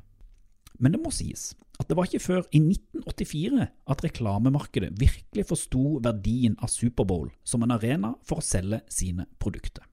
[0.77, 5.99] Men det må sies at det var ikke før i 1984 at reklamemarkedet virkelig forsto
[6.03, 9.85] verdien av Superbowl som en arena for å selge sine produkter.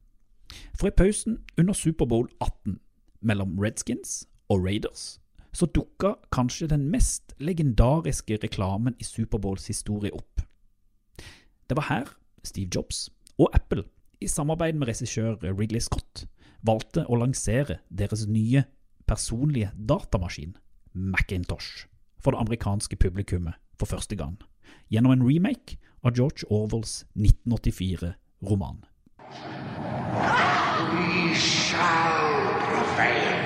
[0.75, 2.79] For i pausen under Superbowl 18
[3.21, 5.19] mellom Redskins og Raiders
[5.55, 10.43] så dukka kanskje den mest legendariske reklamen i Superbowls historie opp.
[11.71, 12.11] Det var her
[12.45, 13.85] Steve Jobs og Apple,
[14.21, 16.27] i samarbeid med regissør Ridley Scott,
[16.63, 18.65] valgte å lansere deres nye
[19.07, 20.57] personlige datamaskin,
[20.93, 21.87] Macintosh,
[22.19, 24.39] for det amerikanske publikummet for første gang,
[24.91, 28.85] gjennom en remake av George Orwells 1984-roman.
[30.95, 33.39] We shall prevail.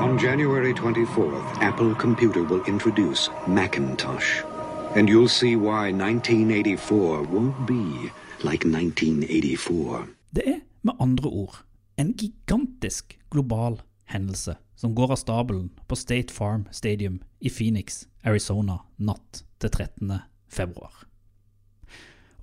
[0.00, 4.42] On January 24th, Apple Computer will introduce Macintosh.
[4.96, 8.10] And you'll see why 1984 won't be
[8.42, 10.06] like 1984.
[10.30, 11.56] Det er med andre ord
[11.96, 18.78] en gigantisk global hendelse som går av stabelen på State Farm Stadium i Phoenix, Arizona
[18.96, 20.18] natt til 13.
[20.48, 21.05] februar.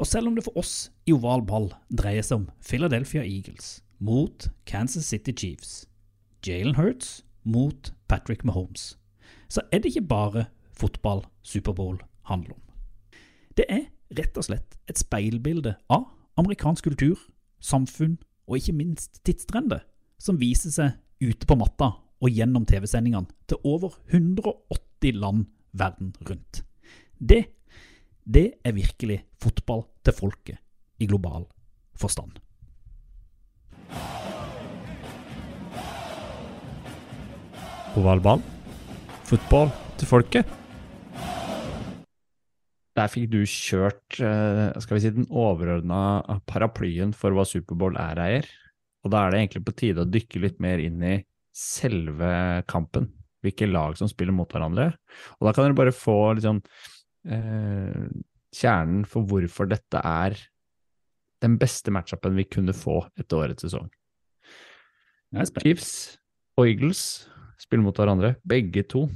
[0.01, 4.49] Og selv om det for oss i oval ball dreier seg om Philadelphia Eagles mot
[4.65, 5.86] Kansas City Chiefs,
[6.45, 8.97] Jalen Hurts mot Patrick Mahomes,
[9.47, 12.62] så er det ikke bare fotball Superbowl handler om.
[13.58, 13.86] Det er
[14.17, 16.08] rett og slett et speilbilde av
[16.41, 17.19] amerikansk kultur,
[17.62, 18.17] samfunn
[18.49, 19.84] og ikke minst tidstrender
[20.21, 26.63] som viser seg ute på matta og gjennom TV-sendingene til over 180 land verden rundt.
[27.19, 27.45] Det,
[28.23, 30.59] det er virkelig fotball til folket
[31.03, 31.45] i global
[31.99, 32.39] forstand.
[37.99, 38.41] Oval.
[39.27, 40.59] Fotball til folket.
[42.93, 48.21] Der fikk du kjørt eh, skal vi si, den overordna paraplyen for hva Superbowl er,
[48.21, 48.49] Eier.
[49.03, 51.15] Og da er det egentlig på tide å dykke litt mer inn i
[51.53, 53.09] selve kampen.
[53.43, 54.93] Hvilke lag som spiller mot hverandre.
[55.39, 56.62] Og da kan dere bare få liksom,
[57.25, 58.07] eh,
[58.53, 60.38] kjernen for hvorfor dette er
[61.43, 63.89] den beste matchupen vi kunne få etter årets sesong.
[65.59, 66.19] Chiefs
[66.59, 67.27] og Eagles
[67.59, 68.36] spiller mot hverandre.
[68.47, 69.07] Begge to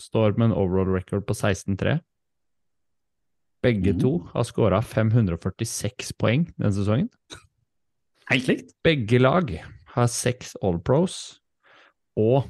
[0.00, 1.98] står med en overall record på 16-3.
[3.60, 7.10] Begge to har skåra 546 poeng denne sesongen.
[8.30, 8.72] Helt likt.
[8.86, 9.52] Begge lag
[9.94, 11.40] har seks All Pros,
[12.16, 12.48] og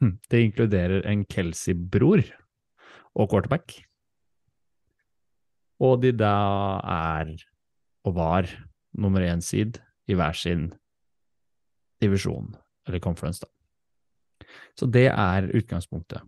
[0.30, 2.24] det inkluderer en Kelsey-bror
[3.18, 3.76] og quarterback.
[5.80, 6.34] Og de da
[6.84, 7.32] er,
[8.04, 8.48] og var,
[9.00, 9.78] nummer én seed
[10.10, 10.68] i hver sin
[12.02, 12.54] divisjon,
[12.88, 13.48] eller conference, da.
[14.78, 16.24] Så det er utgangspunktet.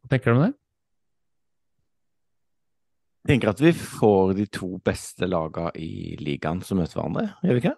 [0.00, 0.54] Hva tenker du om det?
[3.20, 7.56] Jeg tenker at vi får de to beste lagene i ligaen som møter hverandre, gjør
[7.56, 7.76] vi ikke?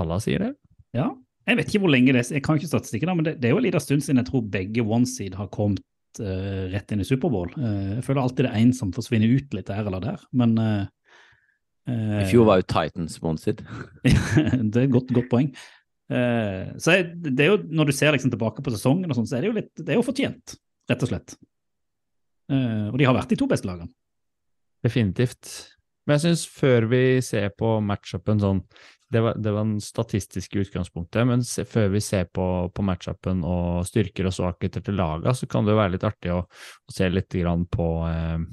[0.00, 0.50] Alla sier det.
[0.96, 1.12] Ja.
[1.46, 3.54] Jeg vet ikke hvor lenge det er, jeg kan ikke statistikken, men det, det er
[3.54, 5.82] jo en liten stund siden jeg tror begge one seed har kommet
[6.18, 7.52] uh, rett inn i Superbowl.
[7.54, 10.56] Uh, jeg føler alltid det er én som forsvinner ut litt der eller der, men
[10.58, 10.88] uh,
[11.90, 13.62] I fjor var jo Titans one det
[14.04, 15.48] er et godt, godt poeng.
[16.10, 19.44] så det er jo, når du ser liksom tilbake på sesongen, og sånt, så er
[19.44, 20.54] det jo litt, det er jo fortjent,
[20.90, 21.34] rett og slett.
[22.50, 23.90] og de har vært de to beste lagene.
[24.86, 25.50] Definitivt.
[26.06, 28.62] Men jeg syns før vi ser på matchupen sånn
[29.10, 32.44] det var, det var den statistiske utgangspunktet, men se, før vi ser på,
[32.74, 36.30] på matchupen og styrker og svakheter til laga, så kan det jo være litt artig
[36.34, 37.34] å, å se litt
[37.74, 38.44] på eh,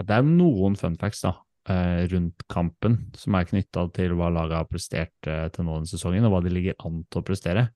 [0.00, 1.34] at det er noen fun facts da,
[1.70, 5.92] eh, rundt kampen som er knytta til hva laget har prestert eh, til nå denne
[5.92, 7.68] sesongen, og hva de ligger an til å prestere.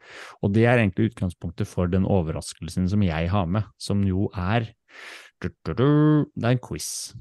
[0.42, 4.72] Og det er egentlig utgangspunktet for den overraskelsen som jeg har med, som jo er
[5.44, 7.12] Det er en quiz.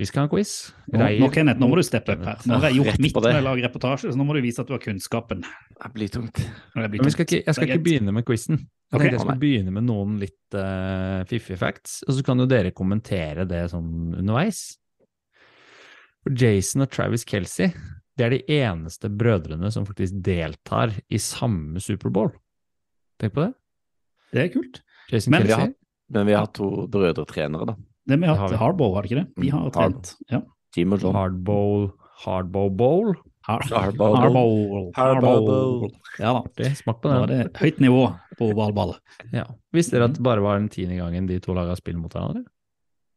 [0.00, 0.52] Vi skal ha en quiz.
[0.88, 2.44] Nå, nå, Kenneth, nå må du steppe opp her.
[2.48, 4.70] Nå har jeg gjort mitt med å lage reportasje, så nå må du vise at
[4.70, 5.44] du har kunnskapen.
[5.76, 6.40] Det blir tungt.
[6.40, 7.14] Det blir tungt.
[7.14, 8.62] Skal ikke, jeg skal ikke begynne med quizen.
[8.62, 9.04] Jeg okay.
[9.04, 12.72] tenkte jeg skulle begynne med noen litt uh, fiffige facts, og så kan jo dere
[12.76, 14.64] kommentere det sånn underveis.
[16.22, 17.72] For Jason og Travis Kelsey
[18.18, 22.32] det er de eneste brødrene som faktisk deltar i samme Superbowl.
[23.20, 23.52] Tenk på det.
[24.32, 24.82] Det er kult.
[25.12, 25.56] Jason men, Kelsey.
[25.56, 25.72] Vi har,
[26.16, 27.76] men vi har to brødretrenere, da.
[28.08, 29.42] Det med har hatt var har det ikke det?
[29.42, 30.14] De har trent.
[30.32, 30.40] Ja.
[30.74, 31.14] Team og John.
[31.14, 31.90] Hardball,
[32.24, 33.12] hardball Bowl?
[33.46, 34.16] Hardball.
[34.16, 34.90] Hardbowl.
[34.96, 35.90] Hardbowl.
[36.22, 36.70] Ja da.
[36.78, 37.14] Smak på det.
[37.14, 38.04] Da var det høyt nivå
[38.38, 38.94] på ovalball.
[39.34, 39.48] Ja.
[39.74, 42.44] Visste dere at det bare var den tiende gangen de to lagene spiller mot hverandre?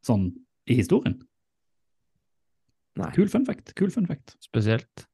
[0.05, 0.31] Sånn
[0.69, 1.19] i historien?
[2.99, 3.11] Nei.
[3.17, 3.73] Kul fun fact.
[3.77, 4.37] Kul fun fact.
[4.43, 5.05] Spesielt.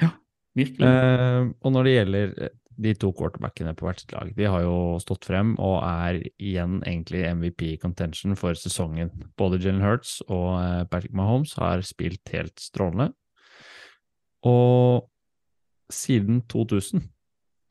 [0.00, 0.10] Ja,
[0.58, 0.88] virkelig.
[0.88, 2.34] Eh, og når det gjelder
[2.80, 6.80] de to quarterbackene på hvert sitt lag, de har jo stått frem og er igjen
[6.80, 9.12] egentlig MVP contention for sesongen.
[9.38, 13.12] Både Jalen Hurts og eh, Patrick Mahomes har spilt helt strålende.
[14.48, 15.08] Og
[15.92, 17.04] siden 2000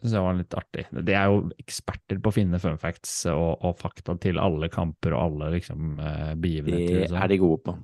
[0.02, 0.86] syns jeg var litt artig.
[1.06, 5.14] De er jo eksperter på å finne fun facts og, og fakta til alle kamper
[5.14, 7.12] og alle liksom, eh, begivenheter.
[7.12, 7.76] Det er de gode på.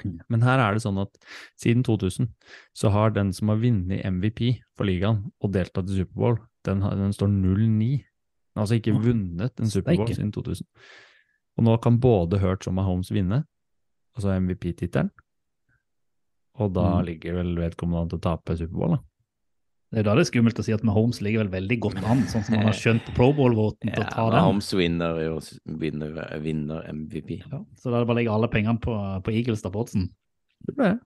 [0.32, 1.18] Men her er det sånn at
[1.60, 2.30] siden 2000
[2.76, 7.14] så har den som har vunnet MVP for ligaen og deltatt i Superbowl, den, den
[7.16, 7.90] står 0-9.
[8.58, 10.66] Altså ikke oh, vunnet en Superbowl siden 2000.
[11.58, 13.44] Og nå kan både Hurts og Mahomes vinne,
[14.16, 15.10] altså MVP-tittelen.
[16.60, 17.06] Og da mm.
[17.06, 19.04] ligger vel vedkommende an til å tape Superbowl, da.
[19.90, 22.20] Det er da det er skummelt å si at Mahomes ligger vel veldig godt an,
[22.30, 24.36] sånn som han har skjønt på Pro Bowl-voten til å ta den.
[24.38, 25.38] Mahomes vinner, jo,
[25.82, 27.40] vinner, vinner MVP.
[27.42, 28.94] Ja, så da er det bare å legge alle pengene på,
[29.26, 30.06] på Eagles da, Bårdsen.
[30.68, 30.98] Det blir det.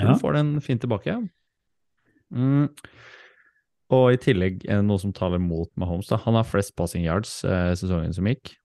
[0.00, 0.14] Du ja.
[0.18, 1.12] får den fint tilbake.
[1.12, 1.20] Ja.
[2.34, 2.70] Mm.
[3.94, 6.10] Og i tillegg er det noe som taler mot Mahomes.
[6.10, 6.18] Da.
[6.26, 8.56] Han har flest passing yards eh, sesongen som gikk.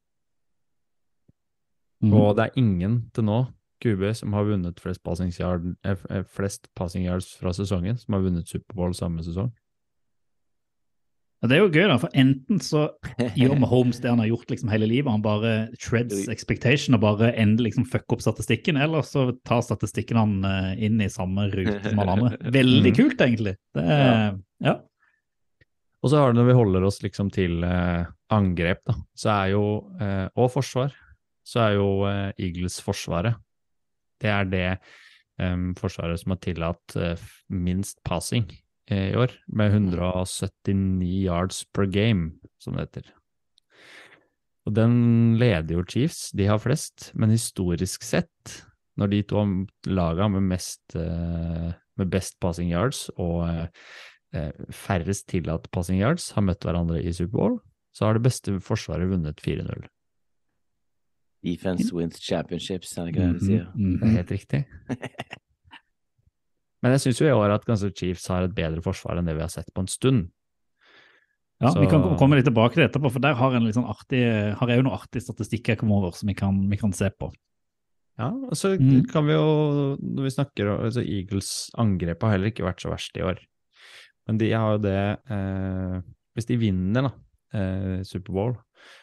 [2.04, 2.14] Mm.
[2.16, 3.40] Og det er ingen til nå,
[3.84, 8.16] QB, som har vunnet flest passing, yard, eh, eh, flest passing yards fra sesongen, som
[8.16, 9.52] har vunnet Superbowl samme sesong.
[11.40, 12.90] Ja, Det er jo gøy, da, for enten så
[13.40, 17.32] gjør Mahomes det han har gjort liksom hele livet, han bare shreds expectation og bare
[17.32, 21.80] endelig liksom fucker opp statistikken, eller så tar statistikken han eh, inn i samme rute
[21.88, 22.36] som alle andre.
[22.60, 23.56] Veldig kult, egentlig.
[23.76, 24.76] Det er, ja.
[26.00, 29.52] Og så har det når vi holder oss liksom til eh, angrep, da, så er
[29.56, 29.64] jo,
[30.00, 30.96] eh, og forsvar,
[31.44, 33.36] så er jo eh, Eagles forsvaret.
[34.20, 38.48] Det er det eh, forsvaret som har tillatt eh, minst passing
[38.88, 42.32] eh, i år, med 179 yards per game,
[42.64, 43.12] som det heter.
[44.68, 44.96] Og den
[45.42, 48.60] leder jo Chiefs, de har flest, men historisk sett,
[49.00, 49.44] når de to
[49.90, 53.44] laga med mest eh, med best passing yards og
[54.34, 57.60] færrest tillatt passing yards har møtt hverandre i Superbowl,
[57.96, 59.88] så har det beste forsvaret vunnet 4-0.
[61.44, 63.66] Defense wins championships, er det ikke det de sier?
[63.76, 64.66] Mhm, Det er helt riktig.
[66.84, 69.36] Men jeg syns jo i år at kanskje Chiefs har et bedre forsvar enn det
[69.36, 70.30] vi har sett på en stund.
[71.60, 73.76] Ja, Så- Vi kan komme litt tilbake til det etterpå, for der har, en litt
[73.76, 76.78] sånn artig, har jeg jo noe artig statistikk jeg kommer over som vi kan, vi
[76.78, 77.34] kan se på.
[78.18, 79.08] Ja, og så Mm.
[79.12, 82.90] kan vi jo, når vi snakker om altså Eagles angrep har heller ikke vært så
[82.92, 83.40] verst i år.
[84.30, 85.02] Men de har jo det
[85.34, 85.96] eh,
[86.38, 87.12] Hvis de vinner da,
[87.58, 88.54] eh, Superbowl,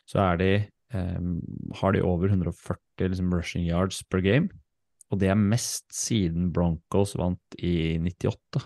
[0.06, 0.50] så er de,
[0.94, 1.26] eh,
[1.80, 4.48] har de over 140 liksom, rushing yards per game.
[5.10, 8.62] Og det er mest siden Broncos vant i 98.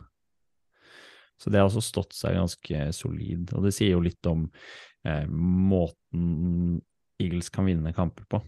[1.40, 3.52] Så det har også stått seg ganske solid.
[3.56, 4.44] Og det sier jo litt om
[5.08, 6.80] eh, måten
[7.20, 8.42] Eagles kan vinne kamper på.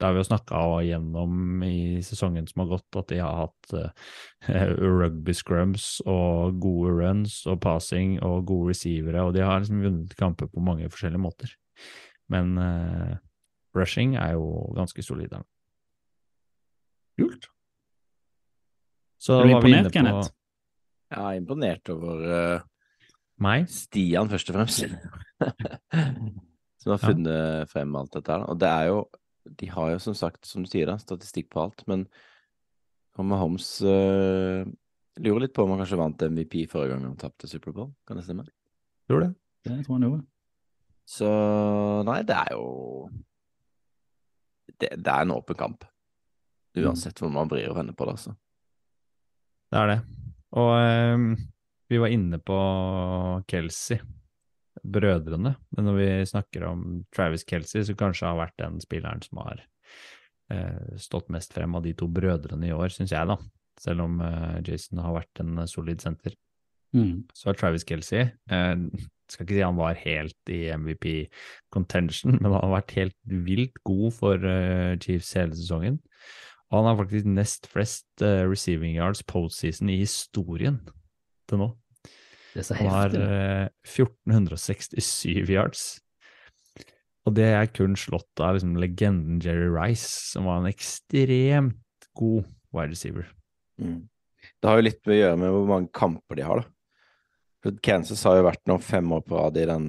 [0.00, 3.72] Det har vi jo snakka gjennom i sesongen som har gått, at de har hatt
[3.76, 3.90] uh,
[4.80, 10.16] rugby scrums og gode runs og passing og gode receivere, og de har liksom vunnet
[10.16, 11.52] kamper på mange forskjellige måter.
[12.32, 13.12] Men uh,
[13.76, 15.36] rushing er jo ganske solid.
[17.20, 17.50] Kult.
[19.20, 20.36] Så Er du var vi inne imponert, på?
[21.12, 22.68] Jeg er imponert over uh,
[23.44, 23.68] meg.
[23.68, 24.84] Stian, først og fremst.
[26.80, 27.06] som har Ja.
[27.10, 28.46] funnet frem alt dette her.
[28.48, 29.02] Og det er jo
[29.58, 32.06] De har jo som sagt, som du sier, da, statistikk på alt, men
[33.20, 34.64] Mahomes uh,
[35.20, 38.24] lurer litt på om han kanskje vant MVP forrige gang han tapte Superbowl, kan det
[38.24, 38.46] stemme?
[39.10, 39.32] Tror det.
[39.66, 40.22] Det tror jeg han gjorde.
[41.10, 41.30] Så
[42.06, 42.66] nei, det er jo
[44.70, 45.84] Det, det er en åpen kamp.
[46.78, 48.32] Uansett hvor man vrir og vender på det, altså.
[49.70, 49.98] Det er det.
[50.56, 51.26] Og ehm,
[51.90, 52.56] vi var inne på
[53.50, 53.98] Kelsey,
[54.82, 55.54] brødrene.
[55.76, 59.62] Men når vi snakker om Travis Kelsey, så kanskje har vært den spilleren som har
[60.52, 63.38] eh, stått mest frem av de to brødrene i år, syns jeg, da.
[63.80, 66.36] Selv om eh, Jason har vært en solid senter.
[66.96, 67.24] Mm.
[67.34, 68.76] Så har Travis Kelsey eh,
[69.30, 71.06] Skal ikke si han var helt i MVP
[71.70, 76.00] contention, men han har vært helt vilt god for eh, Chiefs hele sesongen.
[76.70, 80.80] Og han har faktisk nest flest eh, receiving yards postseason i historien
[81.50, 81.70] til nå.
[82.54, 86.00] Det er så Han har eh, 1467 yards.
[87.28, 91.76] Og det er kun slått av liksom, legenden Jerry Rice, som var en ekstremt
[92.16, 93.26] god wide receiver.
[93.80, 94.08] Mm.
[94.60, 96.66] Det har jo litt med å gjøre med hvor mange kamper de har, da.
[97.62, 99.86] For Kansas har jo vært nå fem år på rad i den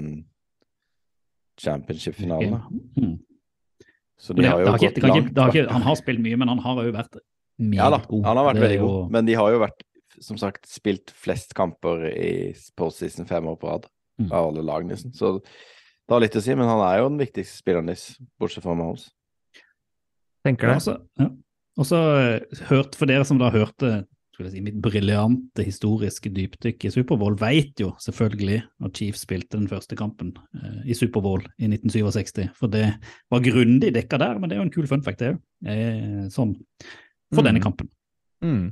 [1.62, 2.62] championship-finalen.
[2.98, 3.20] Mm.
[4.20, 5.38] Så de det- har det jo har gått ikke- langt.
[5.38, 7.18] har ikke- Han har spilt mye, men han har òg vært
[7.60, 8.26] meget Ja da, god.
[8.26, 9.82] han har vært veldig jo- god, men de har jo vært,
[10.22, 14.28] som sagt, spilt flest kamper i postseason fem år på rad Mm.
[14.32, 15.14] av alle lag, nesten.
[15.18, 18.62] Så det har litt å si, men han er jo den viktigste spilleren deres, bortsett
[18.64, 19.08] fra Mahomes.
[20.46, 20.76] Tenker det.
[20.76, 21.28] altså, ja.
[21.80, 23.92] Og så eh, hørt, for dere som da hørte
[24.42, 29.68] jeg si, mitt briljante historiske dypdykk i Superbowl, vet jo selvfølgelig at Chiefs spilte den
[29.70, 32.48] første kampen eh, i Superbowl i 1967.
[32.58, 32.88] For det
[33.32, 35.42] var grundig dekka der, men det er jo en kul fun fact, det òg.
[35.70, 36.56] Eh, sånn
[37.34, 37.48] for Mm.
[37.52, 37.90] denne kampen.
[38.44, 38.72] Mm.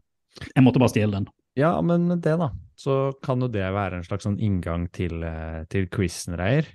[0.56, 1.28] Jeg måtte bare stjele den.
[1.58, 5.24] Ja, men med det, da, så kan jo det være en slags sånn inngang til,
[5.26, 6.68] eh, til quizen, Reier.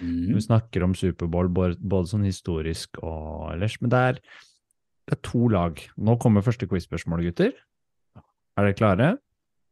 [0.00, 0.36] Mm.
[0.36, 4.20] Vi snakker om Superbowl både, både sånn historisk og ellers, men det er,
[5.10, 5.82] det er to lag.
[6.00, 7.52] Nå kommer første quiz-spørsmål, gutter.
[8.56, 9.10] Er dere klare?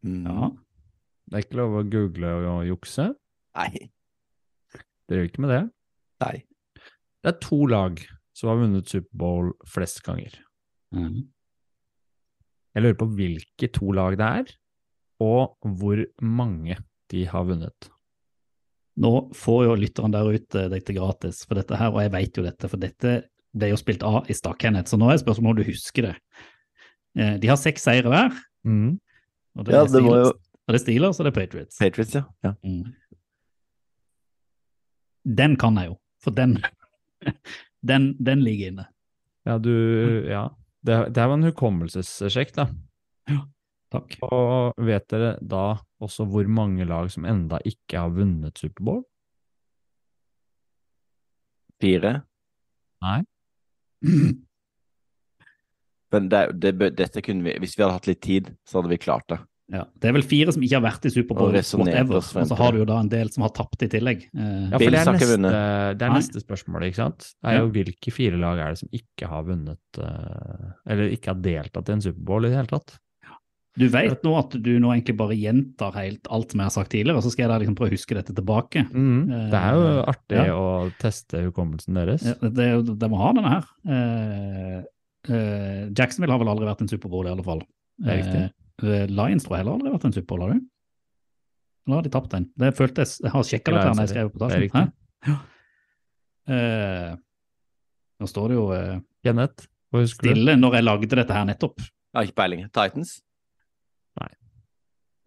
[0.05, 0.27] Mm.
[0.27, 0.51] Ja.
[1.29, 3.11] Det er ikke lov å google og jukse.
[3.59, 3.89] Nei.
[5.09, 5.65] Dere gjør ikke med det?
[6.25, 6.37] Nei.
[7.25, 8.01] Det er to lag
[8.37, 10.37] som har vunnet Superbowl flest ganger.
[10.95, 11.27] Mm.
[12.77, 14.51] Jeg lurer på hvilke to lag det er,
[15.25, 16.77] og hvor mange
[17.11, 17.89] de har vunnet.
[18.99, 22.45] Nå får jo lytteren der ute dette gratis, for dette her, og jeg vet jo
[22.45, 23.13] dette, for dette
[23.59, 26.15] ble jo spilt av i stad, Kenneth, så nå er spørsmålet om du husker det.
[27.19, 28.35] Eh, De har seks seire hver,
[28.67, 28.99] Mm.
[29.57, 30.29] og det Ja, det var jo
[30.69, 31.79] og det er Steelers og det er Patriots.
[31.79, 32.23] Patriots, ja.
[32.45, 32.53] ja.
[32.63, 32.93] Mm.
[35.25, 36.59] Den kan jeg jo, for den,
[37.91, 38.87] den, den ligger inne.
[39.47, 39.73] Ja, du
[40.29, 40.49] Ja.
[40.87, 42.69] Det, det er jo en hukommelsessjekk, da.
[43.29, 43.43] Ja,
[43.93, 44.19] Takk.
[44.27, 49.01] Og vet dere da også hvor mange lag som enda ikke har vunnet Superbowl?
[51.81, 52.13] Fire.
[53.05, 53.23] Nei.
[56.13, 59.01] Men det, det, dette kunne vi, hvis vi hadde hatt litt tid, så hadde vi
[59.01, 59.41] klart det.
[59.71, 62.17] Ja, Det er vel fire som ikke har vært i Superbowl, Og whatever.
[62.23, 64.23] Og så har du jo da en del som har tapt i tillegg.
[64.33, 65.51] Eh, Ja, for det er neste,
[65.99, 67.19] det er neste spørsmål, ikke sant?
[67.43, 67.73] Det er jo Ja.
[67.77, 71.93] hvilke fire lag er det som ikke har vunnet eh, Eller ikke har deltatt i
[71.93, 72.99] en Superbowl i det hele tatt?
[73.79, 76.91] Du vet nå at du nå egentlig bare gjentar helt alt som jeg har sagt
[76.91, 78.83] tidligere, og så skal jeg da liksom prøve å huske dette tilbake.
[78.91, 79.29] Mm.
[79.53, 80.55] Det er jo Eh, artig ja.
[80.57, 82.25] å teste hukommelsen deres.
[82.25, 83.69] Ja, det, er de må ha denne her.
[83.87, 84.83] Eh,
[85.31, 87.63] eh, Jacksonville har vel aldri vært en Superbowl, i alle fall.
[88.01, 88.43] Det er riktig.
[88.83, 90.67] Lions tror jeg heller aldri har vært en Superbowl, har du?
[91.89, 92.47] Eller har de tapt den?
[92.61, 94.69] Det følte jeg, jeg har sjekka dette her når jeg skrev reportasjen.
[94.75, 95.33] Det?
[95.33, 95.39] Ja.
[96.49, 97.17] Eh,
[98.19, 100.31] nå står det jo eh, Jeanette, hva husker du?
[100.31, 101.81] stille når jeg lagde dette her nettopp.
[101.81, 102.63] Jeg har ikke peiling.
[102.77, 103.15] Titans?
[104.21, 104.31] Nei.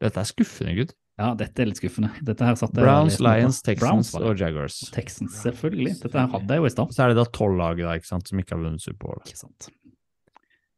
[0.02, 0.96] Dette er skuffende, gutt.
[1.22, 2.10] Ja, dette er litt skuffende.
[2.26, 3.20] Dette her satt Browns.
[3.22, 4.80] Lions, Texans Browns og Jaguars.
[4.96, 5.98] Texans, selvfølgelig.
[6.02, 6.96] Dette her hadde jeg jo i stad.
[6.96, 9.22] Så er det da tolv lag da, ikke sant, som ikke har vunnet Superbowl.
[9.28, 9.70] Ikke sant.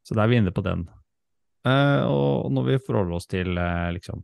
[0.04, 0.88] Så da er vi inne på den.
[1.64, 4.24] Eh, og når vi forholder oss til eh, liksom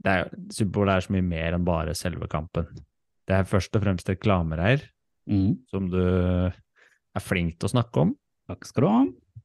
[0.00, 2.68] det er, Superbowl er så mye mer enn bare selve kampen.
[3.28, 4.86] Det er først og fremst reklamereier
[5.30, 5.58] Mm.
[5.68, 8.14] som du er flink til å snakke om.
[8.48, 9.02] Takk skal du ha.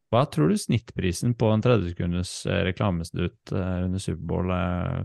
[0.09, 4.49] Hva tror du snittprisen på en 30 sekunders eh, reklamesnutt under Superbowl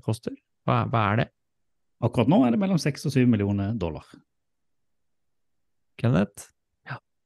[0.07, 0.33] koster?
[0.65, 1.27] Hva, hva er det?
[2.07, 4.07] Akkurat nå er det mellom 6 og 7 millioner dollar.
[6.01, 6.47] Kenneth?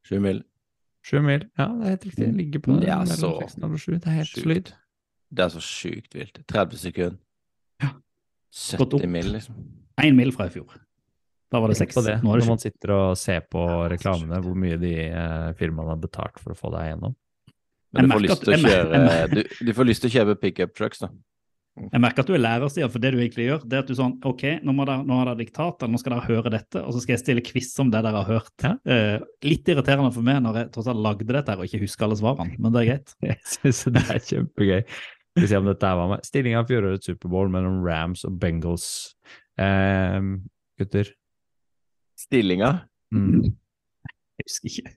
[0.09, 0.43] Sju mil.
[1.05, 1.45] Sju mil?
[1.59, 2.25] Ja, det er helt riktig.
[2.25, 3.93] Det ligger på Det er så 6 og 7.
[3.99, 4.43] Det er helt sjukt.
[4.43, 4.71] solid.
[5.35, 6.39] Det er så sjukt vilt.
[6.49, 7.19] 30 sekunder.
[7.83, 7.91] Ja.
[8.55, 9.59] 70 mil, liksom.
[10.01, 10.79] Én mil fra i fjor.
[11.53, 11.95] Da var det seks.
[11.95, 15.93] Nå er det når man sitter og ser på reklamene, hvor mye de eh, firmaene
[15.93, 17.15] har betalt for å få deg gjennom.
[17.95, 21.09] Men du får at- kjøre du, du får lyst til å kjøpe pickup trucks, da.
[21.75, 23.89] Jeg merker at du er lærer, Stian, for det du egentlig gjør, det er at
[23.91, 26.53] du sånn OK, nå, må der, nå har dere diktat, eller nå skal dere høre
[26.55, 28.55] dette, og så skal jeg stille quiz om det dere har hørt.
[28.63, 28.71] Ja.
[28.87, 32.07] Eh, litt irriterende for meg når jeg tross alt lagde dette her og ikke husker
[32.07, 33.17] alle svarene, men det er greit.
[33.27, 34.81] Jeg syns det er kjempegøy.
[35.35, 36.23] Skal vi se om dette her var med.
[36.31, 38.87] Stillinga av fjorårets Superbowl mellom Rams og Bengals.
[39.59, 40.21] Eh,
[40.79, 41.11] gutter?
[42.23, 42.77] Stillinga
[43.15, 43.43] Mm.
[44.39, 44.95] Jeg husker ikke.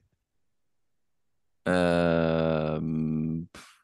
[1.70, 2.78] eh,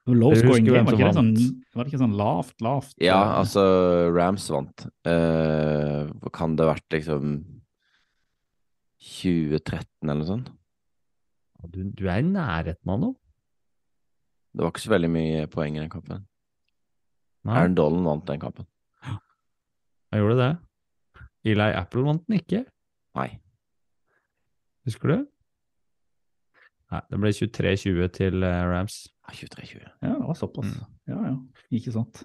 [0.05, 1.31] Low scoring game, var, ikke sånn,
[1.73, 2.93] var det ikke sånn lavt, lavt?
[3.01, 3.63] Ja, eh, altså
[4.13, 4.85] Rams vant.
[5.09, 7.39] Uh, kan det ha vært, liksom
[9.01, 10.51] 2013 eller noe sånt?
[11.73, 13.17] Du, du er i nærheten av noe.
[14.53, 16.27] Det var ikke så veldig mye poeng i den kampen.
[17.45, 18.69] Nei, Aaron Dollen vant den kampen.
[19.09, 20.53] jeg gjorde det.
[21.55, 22.63] Eli Apple vant den ikke.
[23.17, 23.29] Nei.
[24.85, 25.17] Husker du?
[26.93, 29.01] Nei, det ble 23-20 til eh, Rams.
[29.25, 29.83] Ja, 23-20.
[30.05, 30.69] Ja, det var såpass.
[30.69, 30.95] Mm.
[31.11, 31.35] Ja, ja.
[31.79, 32.23] Ikke sant.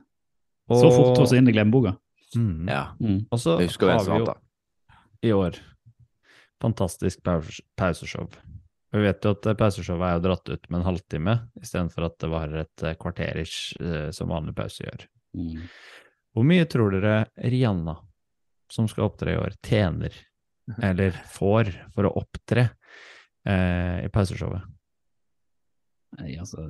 [0.70, 1.95] Og, Så fort også inn i glemmeboka.
[2.36, 2.68] Mm.
[2.70, 2.84] Ja.
[3.00, 3.22] Mm.
[3.32, 4.34] Og så har vi jo
[5.26, 5.58] i år
[6.62, 8.28] fantastisk pause- pauseshow.
[8.91, 12.18] Vi vet jo at eh, pauseshowet er jo dratt ut med en halvtime, istedenfor at
[12.20, 15.06] det var et eh, kvarterish eh, som vanlig pause gjør.
[15.38, 15.62] Mm.
[16.34, 17.95] Hvor mye tror dere Rihanna,
[18.72, 20.14] som skal opptre i år, tjener,
[20.84, 22.68] eller får, for å opptre
[23.47, 24.66] eh, i pauseshowet?
[26.18, 26.64] Nei, altså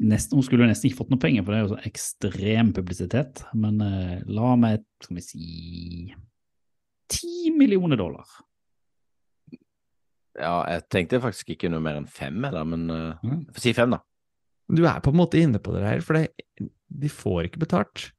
[0.00, 3.42] nesten, Hun skulle nesten ikke fått noe penger, for det er jo så ekstrem publisitet.
[3.54, 6.14] Men eh, la meg, skal vi si
[7.12, 8.24] ti millioner dollar.
[10.38, 13.40] Ja, jeg tenkte faktisk ikke noe mer enn fem, eller, men uh, Mm.
[13.58, 13.98] si fem, da.
[14.70, 16.28] Du er på en måte inne på det her, for det,
[16.88, 18.10] de får ikke betalt.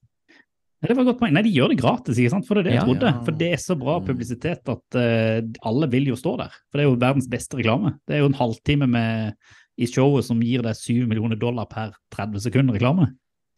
[0.82, 1.34] Nei, det var et godt poeng.
[1.36, 2.48] Nei, de gjør det gratis, ikke sant?
[2.48, 3.10] For det er det jeg Ja, trodde.
[3.14, 3.24] ja.
[3.28, 4.06] For det er så bra Mm.
[4.10, 6.52] publisitet at uh, alle vil jo stå der.
[6.72, 7.94] For det er jo verdens beste reklame.
[8.08, 9.36] Det er jo en halvtime med,
[9.80, 13.10] i showet som gir deg 7 millioner dollar per 30 sekunder reklame.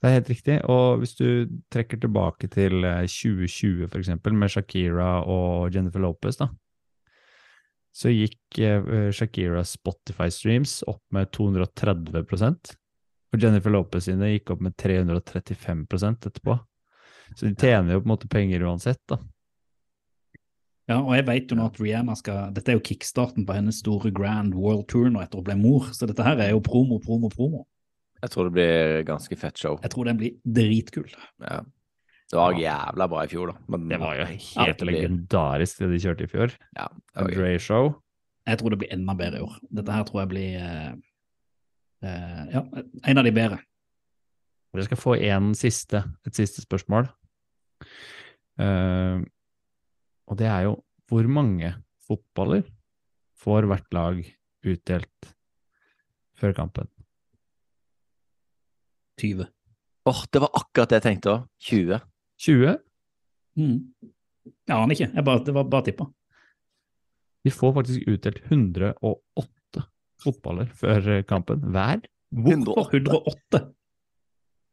[0.02, 0.58] Det er helt riktig.
[0.70, 1.28] Og hvis du
[1.74, 6.50] trekker tilbake til eh, 2020 for eksempel, med Shakira og Jennifer Lopez, da,
[7.94, 12.76] så gikk eh, Shakiras Spotify-streams opp med 230%
[13.32, 16.58] og Jennifer Lopez sine gikk opp med 335% etterpå.
[17.36, 19.22] Så de tjener jo på en måte penger uansett, da.
[20.92, 23.80] Ja, og jeg vet jo nå at Rihanna skal Dette er jo kickstarten på hennes
[23.80, 27.00] store Grand World Tour nå etter å bli mor, så dette her er jo promo,
[27.04, 27.66] promo, promo.
[28.22, 29.80] Jeg tror det blir ganske fett show.
[29.82, 31.08] Jeg tror den blir dritkul.
[31.42, 31.62] Ja.
[32.32, 33.64] Det var jævla bra i fjor, da.
[33.74, 36.54] Men Det var jo helt ja, legendarisk det de kjørte i fjor.
[36.78, 36.86] Ja,
[37.16, 37.24] okay.
[37.24, 37.34] var.
[37.36, 37.90] Dre Show.
[38.48, 39.58] Jeg tror det blir enda bedre i år.
[39.80, 40.94] Dette her tror jeg blir eh,
[42.08, 42.64] eh, ja,
[43.12, 43.60] en av de bedre.
[44.72, 47.10] Dere skal få en siste, et siste spørsmål.
[48.64, 49.26] Eh,
[50.32, 50.78] og det er jo
[51.12, 51.74] hvor mange
[52.08, 52.64] fotballer
[53.42, 54.22] får hvert lag
[54.64, 55.32] utdelt
[56.40, 56.88] før kampen?
[59.20, 59.46] 20.
[60.10, 61.44] Åh, det var akkurat det jeg tenkte òg.
[61.68, 62.00] 20.
[62.42, 62.78] 20?
[63.60, 63.76] Mm.
[64.48, 65.10] Jeg aner ikke.
[65.12, 66.08] Jeg bare, det var bare tippa.
[67.46, 69.86] De får faktisk utdelt 108
[70.22, 72.02] fotballer før kampen hver.
[72.32, 73.62] Hvorfor 108?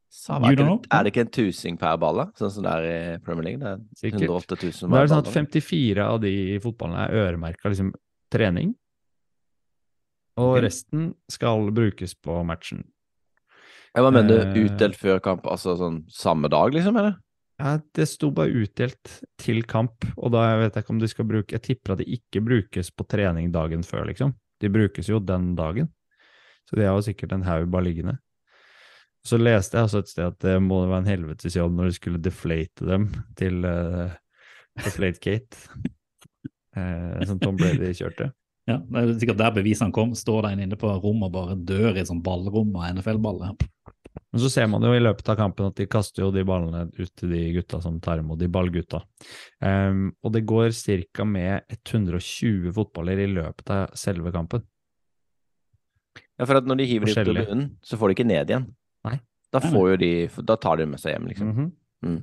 [0.09, 2.25] Er, det, er det ikke en tusing per ball, da?
[2.41, 3.61] Sånn som det er i Premier League?
[3.61, 4.25] Det er Sikkert.
[4.25, 6.35] 108 000 Da er det sånn at 54 av de
[6.65, 7.91] fotballene er øremerka liksom,
[8.33, 8.73] trening,
[10.39, 10.65] og okay.
[10.69, 12.85] resten skal brukes på matchen.
[13.95, 14.37] Ja, Hva mener du?
[14.39, 15.49] Eh, Utdelt før kamp?
[15.51, 16.99] Altså sånn samme dag, liksom?
[17.01, 17.17] eller?
[17.59, 21.27] Ja, det sto bare utdelt til kamp, og da vet jeg ikke om de skal
[21.27, 24.37] bruke Jeg tipper at de ikke brukes på trening dagen før, liksom.
[24.63, 25.91] De brukes jo den dagen.
[26.69, 28.19] Så de har jo sikkert en haug bare liggende.
[29.29, 31.97] Så leste jeg altså et sted at det må være en helvetes jobb når de
[31.99, 34.15] skulle deflate dem til uh,
[34.79, 35.59] Deflategate,
[36.79, 38.31] uh, som Tom Brady kjørte.
[38.69, 40.13] Ja, det er sikkert der bevisene kom.
[40.17, 43.57] Står der inne på rommet og bare dør i sånn ballrom av NFL-baller.
[44.29, 46.85] Men så ser man jo i løpet av kampen at de kaster jo de ballene
[46.99, 49.01] ut til de gutta som tar imot, de ballgutta.
[49.65, 51.25] Um, og det går ca.
[51.25, 54.67] med 120 fotballer i løpet av selve kampen.
[56.39, 58.53] Ja, for at når de hiver dem ut av bunnen, så får de ikke ned
[58.53, 58.69] igjen.
[59.55, 60.11] Da, får jo de,
[60.45, 61.55] da tar de det med seg hjem, liksom.
[61.55, 61.71] Mhm.
[62.05, 62.19] Mm.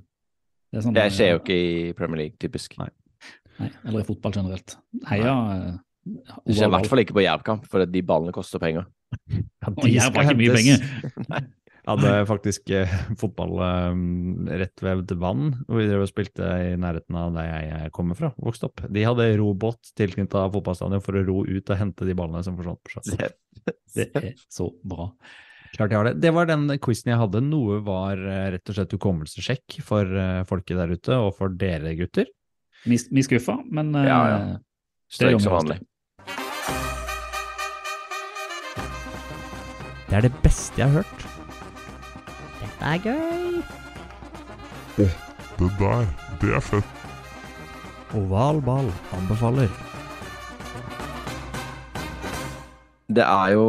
[0.72, 2.78] Det, er sånn, Det skjer jo ikke i Premier League, typisk.
[2.82, 2.90] Nei.
[3.60, 4.78] Nei, eller i fotball generelt.
[5.08, 5.76] Heia eh,
[6.46, 8.90] Det skjer i hvert fall ikke på Jervkamp, for de ballene koster penger.
[9.64, 11.46] Ja, Og Jerv har ikke mye penger.
[11.86, 14.00] Hadde faktisk eh, fotball eh,
[14.64, 18.32] rett ved vann, og vi drev og spilte i nærheten av der jeg kommer fra,
[18.42, 18.84] vokste opp.
[18.90, 22.82] De hadde robåt tilknyttet fotballstadion for å ro ut og hente de ballene som forsvant
[22.82, 23.36] på sjøen.
[23.96, 25.12] Det er så bra.
[25.76, 26.20] Klart jeg har det.
[26.24, 27.42] Det var den quizen jeg hadde.
[27.44, 31.96] Noe var eh, rett og slett hukommelsessjekk for eh, folket der ute, og for dere
[32.00, 32.30] gutter.
[32.86, 34.40] Vi, skuffa, men eh, Ja, ja.
[35.20, 35.80] det er ikke så vanlig.
[40.06, 41.26] Det er det beste jeg har hørt.
[42.62, 43.60] Dette er gøy.
[44.96, 46.08] Det der,
[46.40, 47.04] det er fett.
[48.16, 49.95] Oval ball anbefaler.
[53.06, 53.66] Det er jo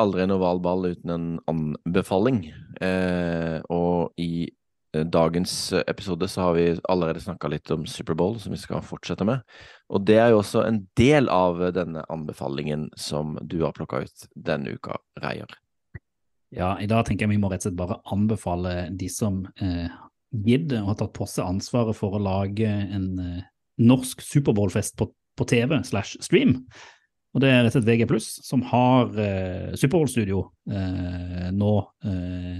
[0.00, 2.40] aldri en oval ball uten en anbefaling.
[2.80, 8.54] Eh, og i eh, dagens episode så har vi allerede snakka litt om Superbowl, som
[8.56, 9.44] vi skal fortsette med.
[9.92, 14.28] Og det er jo også en del av denne anbefalingen som du har plukka ut
[14.34, 15.52] denne uka, Reier.
[16.54, 19.88] Ja, i dag tenker jeg vi må rett og slett bare anbefale de som eh,
[20.32, 23.48] gidder og har tatt på seg ansvaret for å lage en eh,
[23.84, 26.62] norsk Superbowl-fest på, på TV slash stream.
[27.36, 31.74] Og det er rett og slett VG+, som har eh, Superbowl-studio eh, nå
[32.08, 32.56] eh,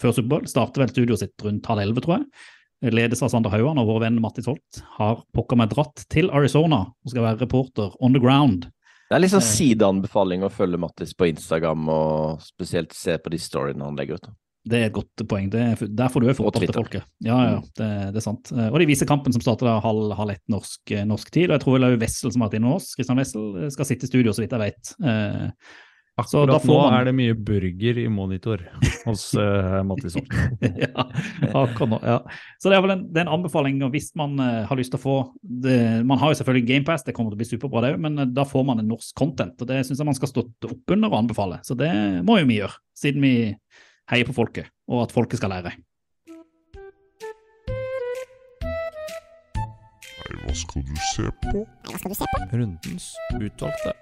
[0.00, 0.48] før Superbowl.
[0.50, 2.26] Starter vel studioet sitt rundt halv elleve, tror jeg.
[2.92, 6.88] Ledes av Sander Hauan, og vår venn Mattis Holt har pokker meg dratt til Arizona
[6.90, 8.66] og skal være reporter on the ground.
[9.06, 13.86] Det er liksom sideanbefaling å følge Mattis på Instagram, og spesielt se på de storyene
[13.86, 14.30] han legger ut.
[14.64, 15.48] Det er et godt poeng.
[15.50, 17.06] Det er, der får du jo forhold til folket.
[17.26, 18.52] Ja, ja, det, det er sant.
[18.54, 21.48] Eh, Og de viser kampen som starter da halv, halv ett norsk, eh, norsk tid.
[21.50, 24.06] Og jeg tror vel Wessel som har vært innom oss, Kristian Wessel, eh, skal sitte
[24.06, 24.92] i studio, så vidt jeg vet.
[25.02, 25.48] Eh,
[26.28, 28.60] Så da Akkurat nå man- er det mye burger i monitor
[29.06, 30.28] hos uh, Mattis Holt.
[30.60, 31.06] ja,
[31.56, 32.18] akkurat ja.
[32.60, 34.92] Så det er vel en, det er en anbefaling og hvis man uh, har lyst
[34.92, 37.80] til å få det, Man har jo selvfølgelig GamePass, det kommer til å bli superbra
[37.86, 39.56] det òg, men uh, da får man en norsk content.
[39.58, 41.58] og Det syns jeg man skal stå opp under og anbefale.
[41.64, 41.90] Så det
[42.28, 43.34] må jo vi gjøre, siden vi
[44.10, 45.72] heier på folket, og at folket skal lære.
[50.22, 51.64] Nei, hva skal du se på?
[52.52, 53.94] Rundens utvalgte.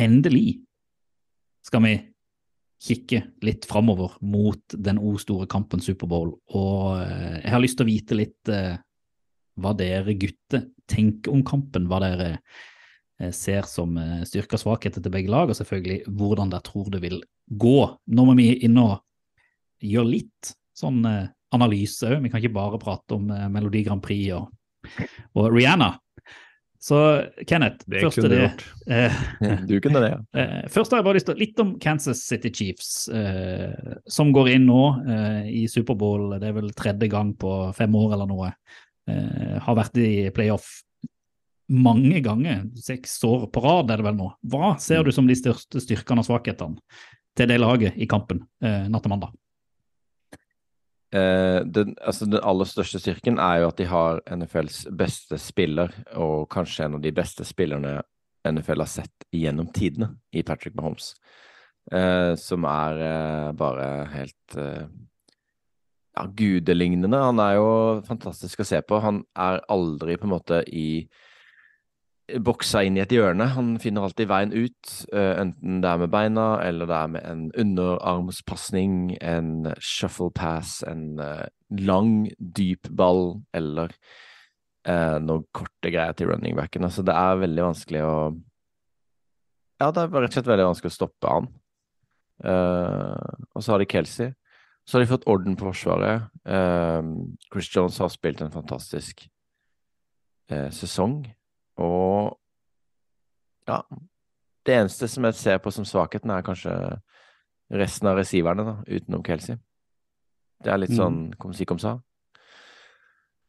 [0.00, 0.60] Endelig
[1.64, 1.94] skal vi
[2.84, 6.34] kikke litt framover mot den o store kampen Superbowl.
[6.52, 8.76] Og eh, jeg har lyst til å vite litt eh,
[9.60, 11.88] hva dere gutter tenker om kampen.
[11.88, 12.30] Hva dere
[13.34, 17.02] ser som eh, styrker og svakheter til begge lag, og selvfølgelig hvordan dere tror det
[17.04, 17.78] vil gå.
[18.10, 18.98] Nå må vi inn og
[19.84, 22.22] gjøre litt sånn eh, analyse òg.
[22.24, 24.50] Vi kan ikke bare prate om eh, Melodi Grand Prix og,
[25.38, 25.92] og Rihanna.
[26.84, 26.98] Så
[27.48, 28.42] Kenneth, Det først kunne du det.
[28.44, 28.64] gjort.
[28.92, 29.20] Eh,
[29.70, 30.18] Du kunne det, ja.
[30.42, 34.50] Eh, først har jeg bare lyst til litt om Kansas City Chiefs, eh, som går
[34.58, 36.34] inn nå eh, i Superbowl.
[36.42, 38.50] Det er vel tredje gang på fem år eller noe.
[39.08, 40.82] Eh, har vært i playoff
[41.72, 44.28] mange ganger, seks år på rad er det vel nå.
[44.52, 46.80] Hva ser du som de største styrkene og svakhetene
[47.34, 49.32] til det laget i kampen eh, natt til mandag?
[51.14, 55.94] Eh, den, altså den aller største styrken er jo at de har NFLs beste spiller,
[56.18, 58.00] og kanskje en av de beste spillerne
[58.44, 61.14] NFL har sett gjennom tidene, i Patrick Mahomes.
[61.92, 64.86] Eh, som er eh, bare helt eh,
[66.16, 67.20] ja, gudelignende.
[67.20, 67.68] Han er jo
[68.08, 69.00] fantastisk å se på.
[69.04, 71.04] Han er aldri på en måte i
[72.44, 73.46] boksa inn i et hjørne.
[73.52, 77.26] Han finner alltid veien ut, eh, enten det er med beina, eller det er med
[77.28, 81.46] en underarmspasning, en shuffle pass, en eh,
[81.84, 83.92] lang, dyp ball, eller
[84.86, 86.84] eh, noen korte greier til running backen.
[86.88, 88.16] Altså, det er veldig vanskelig å
[89.82, 91.52] Ja, det er rett og slett veldig vanskelig å stoppe han.
[92.44, 94.32] Eh, og så har de Kelsey.
[94.86, 96.28] Så har de fått orden på forsvaret.
[96.46, 97.02] Eh,
[97.52, 99.26] Chris Jones har spilt en fantastisk
[100.48, 101.24] eh, sesong.
[101.82, 102.36] Og
[103.68, 103.80] ja
[104.64, 106.72] Det eneste som jeg ser på som svakheten, er kanskje
[107.74, 109.56] resten av receiverne, da, utenom Kelsey.
[110.62, 110.96] Det er litt Mm.
[110.96, 111.98] sånn kom si, kom sa.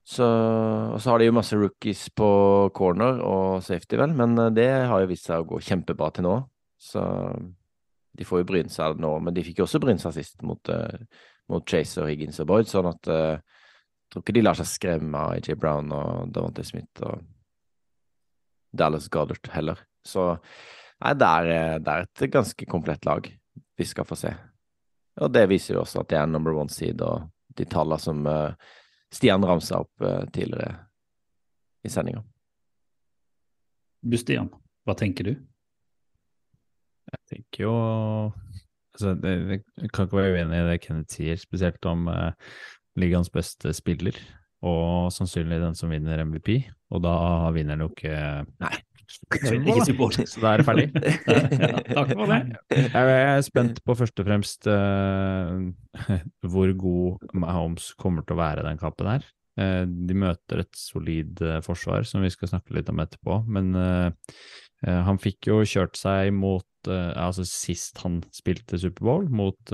[0.03, 0.25] Så,
[0.93, 2.27] og så har de jo masse rookies på
[2.75, 6.27] corner og safety, vel, men eh, det har jo vist seg å gå kjempebra til
[6.27, 6.35] nå.
[6.77, 7.01] Så
[8.15, 10.59] de får jo bryne seg nå, men de fikk jo også bryne seg sist mot,
[10.69, 10.99] eh,
[11.49, 14.67] mot Chase og Higgins og Boyd, sånn at eh, jeg tror ikke de lar seg
[14.69, 17.23] skremme av AJ Brown og Davante Smith og
[18.77, 19.79] Dallas Goddard heller.
[20.05, 20.33] Så
[21.01, 23.29] nei, det er, eh, det er et ganske komplett lag
[23.75, 24.33] vi skal få se.
[25.23, 28.25] Og det viser jo også at det er number one seed, og de tallene som
[28.27, 28.71] eh,
[29.15, 30.73] Stian ramsa opp eh, tidligere
[31.85, 32.23] i sendinga.
[34.05, 34.49] Bustian,
[34.85, 35.35] hva tenker du?
[37.05, 37.75] Jeg tenker jo
[38.93, 39.31] altså, det,
[39.81, 42.33] Jeg kan ikke være uenig i det Kenneth sier, spesielt om eh,
[42.99, 44.17] ligaens beste spiller,
[44.65, 46.57] og sannsynlig den som vinner MVP.
[46.93, 47.15] Og da
[47.55, 48.75] vinner jo Nei.
[49.05, 50.15] Ikke Super Bowl.
[50.17, 50.85] Så da er det ferdig.
[50.95, 52.39] Ja, takk for det.
[52.73, 55.61] Jeg er spent på først og fremst uh,
[56.45, 59.25] hvor god Mahomes kommer til å være i den kampen her.
[59.59, 63.43] Uh, de møter et solid uh, forsvar, som vi skal snakke litt om etterpå.
[63.47, 63.73] Men
[64.85, 69.71] han fikk jo kjørt seg mot Altså sist han spilte Superbowl, mot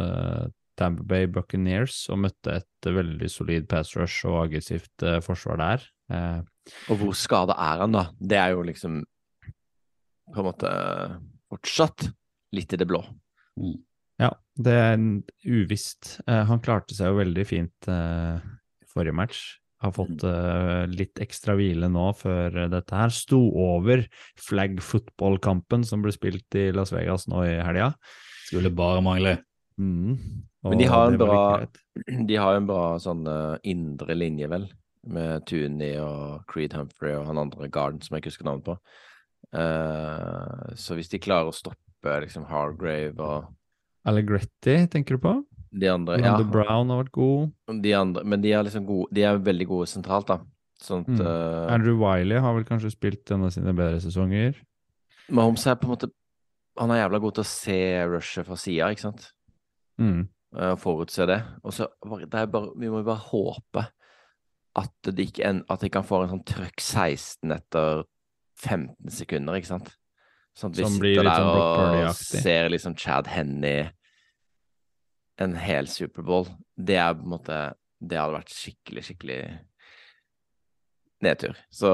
[0.82, 5.86] Tamper Bay Buccaneers, og møtte et veldig solid pass rush og aggressivt eh, forsvar der.
[6.12, 6.42] Eh,
[6.90, 8.08] Og hvor skada er han, da?
[8.18, 9.00] Det er jo liksom
[10.32, 10.70] på en måte
[11.52, 12.10] fortsatt
[12.56, 13.02] litt i det blå.
[14.22, 15.10] Ja, det er en
[15.46, 16.18] uvisst.
[16.28, 19.42] Eh, han klarte seg jo veldig fint i forrige match.
[19.82, 20.22] Har fått
[20.94, 23.10] litt ekstra hvile nå før dette her.
[23.10, 24.04] Sto over
[24.38, 27.88] flag football-kampen som ble spilt i Las Vegas nå i helga.
[28.46, 29.40] Skulle bare mangle.
[29.82, 30.20] Mm.
[30.64, 31.66] Men de har en bra,
[32.30, 34.68] de har en bra sånn eh, indre linje, vel,
[35.10, 38.76] med Tooney og Creed Humphrey og han andre Garden som jeg ikke husker navnet på.
[39.52, 43.50] Uh, så hvis de klarer å stoppe liksom Hargrave og
[44.08, 45.34] Allegretti, tenker du på?
[45.72, 47.52] de andre ja, Brown har vært god.
[47.84, 50.40] de andre, Men de er liksom gode, de er veldig gode sentralt, da.
[50.82, 51.22] Sånt, Mm.
[51.22, 54.56] uh, Andrew Wiley har vel kanskje spilt en av sine bedre sesonger.
[55.30, 56.12] Mahomes er på en måte
[56.80, 59.26] Han er jævla god til å se rushet fra sida, ikke sant?
[60.00, 60.28] Mm.
[60.58, 61.40] Eh, forutse det.
[61.64, 61.88] Og så
[62.28, 63.88] det er bare, Vi må bare håpe
[64.76, 68.06] at de ikke, en, at de kan få en sånn trøkk 16 etter
[68.62, 69.90] 15 sekunder, ikke sant?
[70.56, 73.90] Sånn at vi sitter der sånn og ser liksom Chad Henny
[75.42, 76.48] en hel Superbowl.
[76.78, 77.60] Det er på en måte
[78.02, 79.40] Det hadde vært skikkelig, skikkelig
[81.22, 81.58] nedtur.
[81.70, 81.90] Så,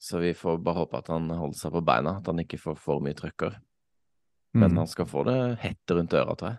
[0.00, 2.78] så vi får bare håpe at han holder seg på beina, at han ikke får
[2.80, 3.58] for mye trøkker.
[4.56, 4.78] Men Mm.
[4.78, 6.58] han skal få det hett rundt øra, tror jeg.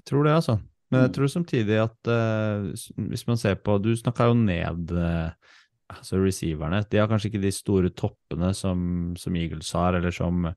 [0.00, 0.58] Jeg tror det, altså.
[0.90, 1.04] Men Mm.
[1.04, 2.64] jeg tror samtidig at uh,
[3.12, 5.30] hvis man ser på Du snakka jo ned uh,
[5.90, 6.80] altså receiverne.
[6.90, 10.48] De har kanskje ikke de store toppene som, som Eagles har, eller som,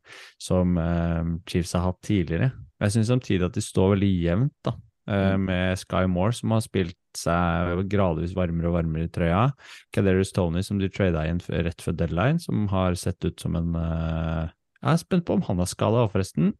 [0.41, 2.49] som uh, Chiefs har hatt tidligere.
[2.81, 4.73] Jeg syns samtidig at de står veldig jevnt, da.
[5.07, 9.51] eh, med Sky Moore, som har spilt seg gradvis varmere og varmere i trøya.
[9.93, 13.73] Kaderius Tony, som de trada inn rett før deadline, som har sett ut som en
[13.77, 16.53] Jeg er spent på om han er skada òg, forresten.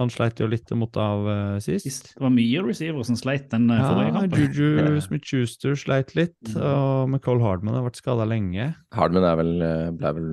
[0.00, 2.12] Han sleit jo litt mot av uh, sist.
[2.14, 4.44] Det var mye receiver som sleit den forrige Ja, kampen.
[4.56, 6.60] Juju Smith-Schuster sleit litt, Mm.
[6.64, 8.70] og McCall Hardman har vært skada lenge.
[8.96, 10.30] Hardman er vel, eh, ble vel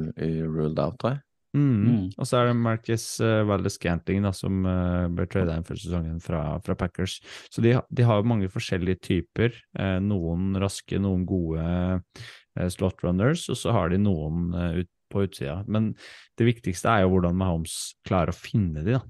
[0.47, 1.23] ruled out, tror jeg.
[1.57, 1.77] Mm.
[1.81, 2.01] Mm.
[2.13, 5.79] Og så er det Marcus uh, Valdes Scantling da, som uh, ble trada inn før
[5.81, 7.15] sesongen fra, fra Packers.
[7.49, 9.57] Så de, de har jo mange forskjellige typer.
[9.73, 14.53] Uh, noen raske, noen gode uh, slot runners, og så har de noen
[14.83, 15.63] ut, på utsida.
[15.65, 15.95] Men
[16.37, 19.01] det viktigste er jo hvordan Mahomes klarer å finne de, da.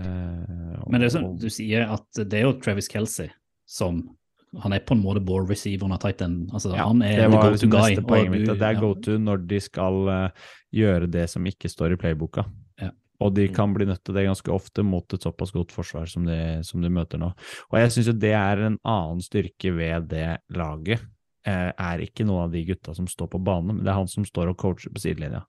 [0.00, 3.30] Eh, og- Men det er sånn, du sier at det er jo Travis Kelsey
[3.66, 4.16] som
[4.62, 6.48] Han er på en måte ball receiver under tight end.
[6.52, 7.96] Altså, Ja, han er det var go to liksom guy.
[8.06, 8.78] poenget mitt, det er ja.
[8.80, 10.30] go to når de skal eh,
[10.72, 12.44] gjøre det som ikke står i playboka.
[12.80, 12.90] Ja.
[13.20, 16.24] Og de kan bli nødt til det ganske ofte mot et såpass godt forsvar som
[16.24, 17.32] de, som de møter nå.
[17.72, 21.00] Og jeg syns jo det er en annen styrke ved det laget.
[21.44, 24.06] Eh, er ikke noen av de gutta som står på banen, men det er han
[24.06, 25.42] som står og coacher på sidelinja.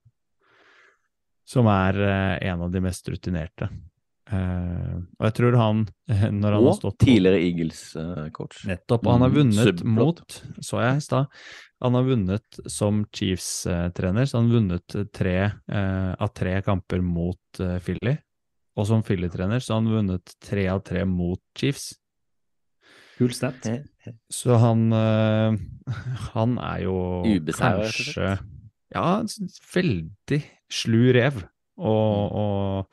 [1.45, 3.69] Som er eh, en av de mest rutinerte.
[4.31, 5.83] Eh, og jeg tror han,
[6.41, 8.63] når han har stått tidligere Eagles-coach.
[8.69, 9.05] Nettopp.
[9.05, 11.27] Og han har Mm, vunnet mm, mot, så jeg i stad,
[11.83, 15.35] han har vunnet som Chiefs-trener, så han har vunnet tre
[15.69, 18.15] uh, av tre kamper mot eh, Philly.
[18.75, 21.93] Og som Philly-trener så har han vunnet tre av tre mot Chiefs.
[23.19, 23.63] Kul stat.
[24.27, 25.55] Så han eh,
[26.33, 28.33] Han er jo Ubeseiret, kanskje
[28.91, 29.05] Ja,
[29.75, 31.43] veldig slu rev.
[31.77, 32.35] Og, Mm.
[32.39, 32.85] og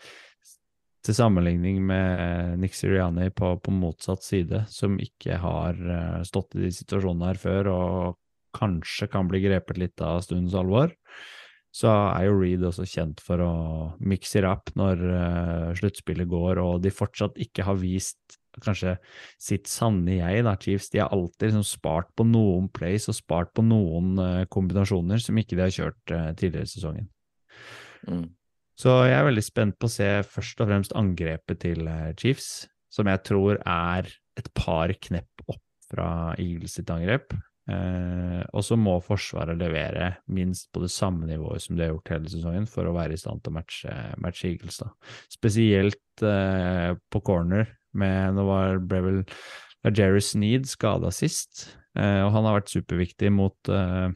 [1.02, 6.66] til sammenligning med Nick Sirianni på, på motsatt side, som ikke har eh, stått i
[6.66, 8.18] de situasjonene her før, og
[8.56, 10.92] kanskje kan bli grepet litt av stundens alvor,
[11.72, 13.52] så er jo Reed også kjent for å
[14.04, 18.98] mikse rapp når uh, sluttspillet går, og de fortsatt ikke har vist kanskje
[19.40, 20.90] sitt sanne jeg, da, Chiefs.
[20.92, 25.38] De har alltid liksom spart på noen plays og spart på noen eh, kombinasjoner som
[25.40, 27.08] ikke de har kjørt eh, tidligere i sesongen.
[28.08, 28.26] Mm.
[28.82, 32.66] Så jeg er veldig spent på å se først og fremst angrepet til eh, Chiefs,
[32.90, 34.08] som jeg tror er
[34.38, 35.62] et par knepp opp
[35.92, 36.08] fra
[36.40, 37.36] Eagles sitt angrep.
[37.70, 42.10] Eh, og så må Forsvaret levere minst på det samme nivået som de har gjort
[42.16, 44.80] hele sesongen, for å være i stand til å matche, matche Eagles.
[44.82, 44.90] da.
[45.30, 49.22] Spesielt eh, på corner, med nå var ble vel
[49.94, 54.10] Jerry Sneed skada sist, eh, og han har vært superviktig mot eh,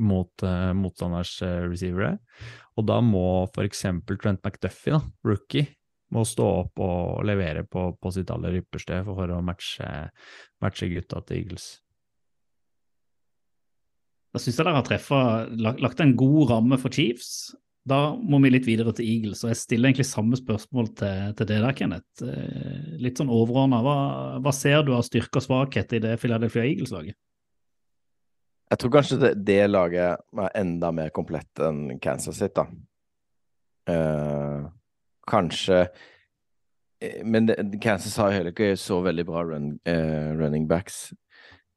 [0.00, 2.16] mot uh, motstanders uh, receivere.
[2.80, 3.84] Og da må f.eks.
[4.10, 5.68] Trent McDuffie, da, rookie,
[6.10, 9.86] må stå opp og levere på, på sitt aller ypperste for å matche,
[10.62, 11.70] matche gutta til Eagles.
[14.30, 17.50] Da syns jeg dere har treffet, lagt, en god ramme for Chiefs.
[17.90, 21.48] Da må vi litt videre til Eagles, og jeg stiller egentlig samme spørsmål til, til
[21.48, 22.26] det der, Kenneth.
[22.26, 23.80] Eh, Litt sånn overordna.
[23.82, 23.96] Hva,
[24.44, 27.16] hva ser du av styrke og svakhet i det Philadelphia Eagles-laget?
[28.70, 32.68] Jeg tror kanskje det, det laget er enda mer komplett enn Kansas sitt, da.
[33.90, 34.68] Eh,
[35.26, 35.80] kanskje
[37.00, 41.08] eh, Men det, Kansas har heller ikke så veldig bra run, eh, running backs.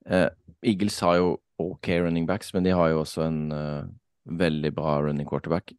[0.05, 0.29] Eh,
[0.61, 3.85] Eagles har jo OK running backs, men de har jo også en uh,
[4.25, 5.73] veldig bra running quarterback.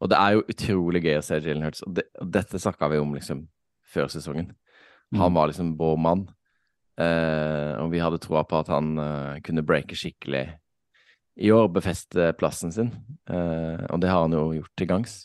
[0.00, 2.90] Og det er jo utrolig gøy å se Jalen Hurts, og, det, og dette snakka
[2.92, 3.44] vi om liksom
[3.94, 4.50] før sesongen.
[5.14, 6.24] Han var liksom vår mann.
[6.94, 10.46] Eh, og vi hadde troa på at han uh, kunne breake skikkelig
[11.42, 12.92] i år, befeste plassen sin.
[13.26, 15.22] Uh, og det har han jo gjort til gangs.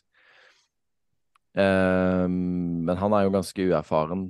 [1.60, 4.30] Men han er jo ganske uerfaren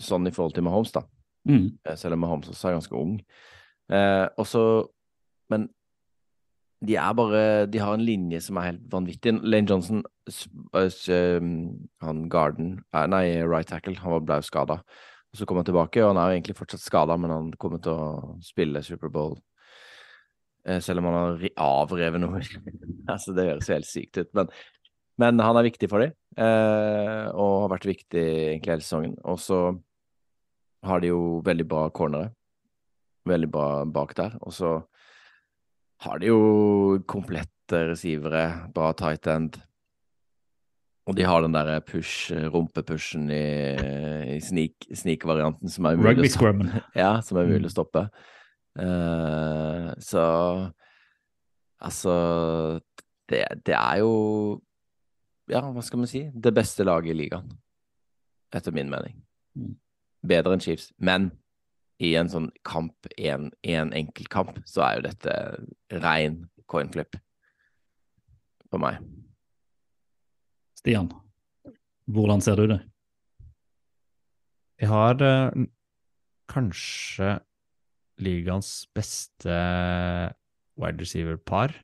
[0.00, 1.02] sånn i forhold til Mahomes, da.
[1.44, 1.74] Mm.
[1.98, 3.16] Selv om Mahomes også er ganske ung.
[4.38, 4.62] Og så
[5.52, 5.66] Men
[6.86, 9.34] de er bare De har en linje som er helt vanvittig.
[9.42, 10.04] Lane Johnson,
[10.72, 14.78] han Garden Nei, right tackle, han ble jo skada.
[15.32, 17.96] Så kom han tilbake, og han er jo egentlig fortsatt skada, men han kommer til
[17.96, 19.38] å spille Superbowl.
[20.68, 22.42] Eh, selv om han har avrevet noe.
[23.12, 24.28] altså, det høres helt sykt ut.
[24.36, 24.52] Men,
[25.22, 29.16] men han er viktig for dem, eh, og har vært viktig egentlig hele sesongen.
[29.24, 29.62] Og så
[30.86, 32.32] har de jo veldig bra cornere.
[33.28, 34.36] Veldig bra bak der.
[34.42, 34.76] Og så
[36.02, 39.60] har de jo komplette receivere, bra tight end.
[41.10, 43.42] Og de har den der push, rumpepushen i,
[44.36, 46.82] i sneak- sneak-varianten som er umulig å stoppe.
[47.02, 47.70] Ja, som er mulig Mm.
[47.70, 48.04] å stoppe.
[48.78, 50.22] Uh, så
[51.82, 52.12] altså
[53.28, 54.12] det, det er jo
[55.50, 56.22] Ja, hva skal man si?
[56.32, 57.50] Det beste laget i ligaen.
[58.54, 59.18] Etter min mening.
[59.58, 59.74] Mm.
[60.24, 60.92] Bedre enn Chiefs.
[61.02, 61.32] Men
[62.00, 65.34] i en sånn kamp, en, en enkelt kamp, så er jo dette
[66.02, 66.38] rein
[66.70, 67.18] coin flip
[68.70, 69.02] for meg.
[70.82, 71.12] Stian,
[72.10, 72.80] hvordan ser du det?
[74.82, 75.66] Jeg har eh,
[76.50, 77.36] kanskje
[78.22, 79.54] ligaens beste
[80.74, 81.76] wide receiver-par,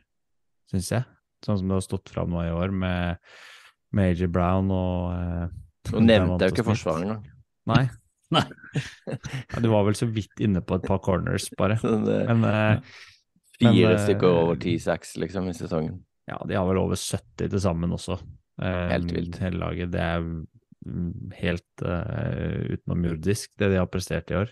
[0.72, 1.06] syns jeg.
[1.46, 3.22] Sånn som det har stått fram nå i år, med
[3.94, 7.22] Major Brown og uh, Nå nevnte jeg jo ikke Forsvaret engang.
[7.70, 7.84] Nei.
[8.34, 8.42] Nei.
[9.14, 11.78] ja, du var vel så vidt inne på et par corners, bare.
[12.08, 12.98] Det- Men, eh,
[13.60, 16.02] Fire men, eh, stykker over ti sacks, liksom, i sesongen.
[16.28, 18.18] Ja, de har vel over 70 til sammen også.
[18.58, 19.38] Helt vilt.
[19.42, 19.92] Hele laget.
[19.94, 20.24] Det er
[21.38, 24.50] helt uh, utenomjordisk, det de har prestert i år.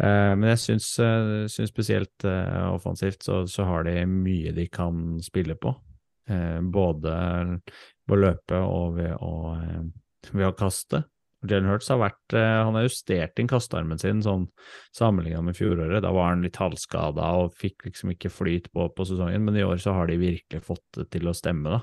[0.00, 4.66] Uh, men jeg syns, uh, syns spesielt uh, offensivt så, så har de mye de
[4.72, 5.76] kan spille på.
[6.30, 7.12] Både
[8.06, 9.30] ved å løpe og ved å,
[10.30, 11.00] ved å kaste.
[11.42, 14.44] Jalen Hurts har vært Han har justert inn kastearmen sin sånn
[14.94, 16.04] sammenlignet med fjoråret.
[16.04, 19.66] Da var han litt halvskada og fikk liksom ikke flyt på, på sesongen, men i
[19.66, 21.82] år så har de virkelig fått det til å stemme, da.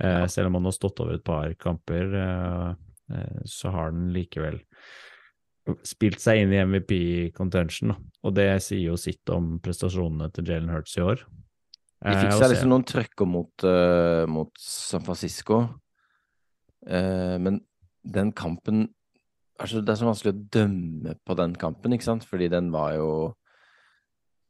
[0.00, 2.70] Eh, selv om han har stått over et par kamper, eh,
[3.14, 4.60] eh, så har han likevel
[5.86, 7.94] spilt seg inn i MVP-contention.
[8.26, 11.22] Og det sier jo sitt om prestasjonene til Jalen Hurts i år.
[12.02, 15.60] De Eh, fikk og seg liksom noen trøkker mot, uh, mot San Francisco.
[16.82, 17.60] Eh, men
[18.02, 18.88] den kampen
[19.62, 22.24] altså Det er så vanskelig å dømme på den kampen, ikke sant?
[22.26, 23.10] Fordi den var jo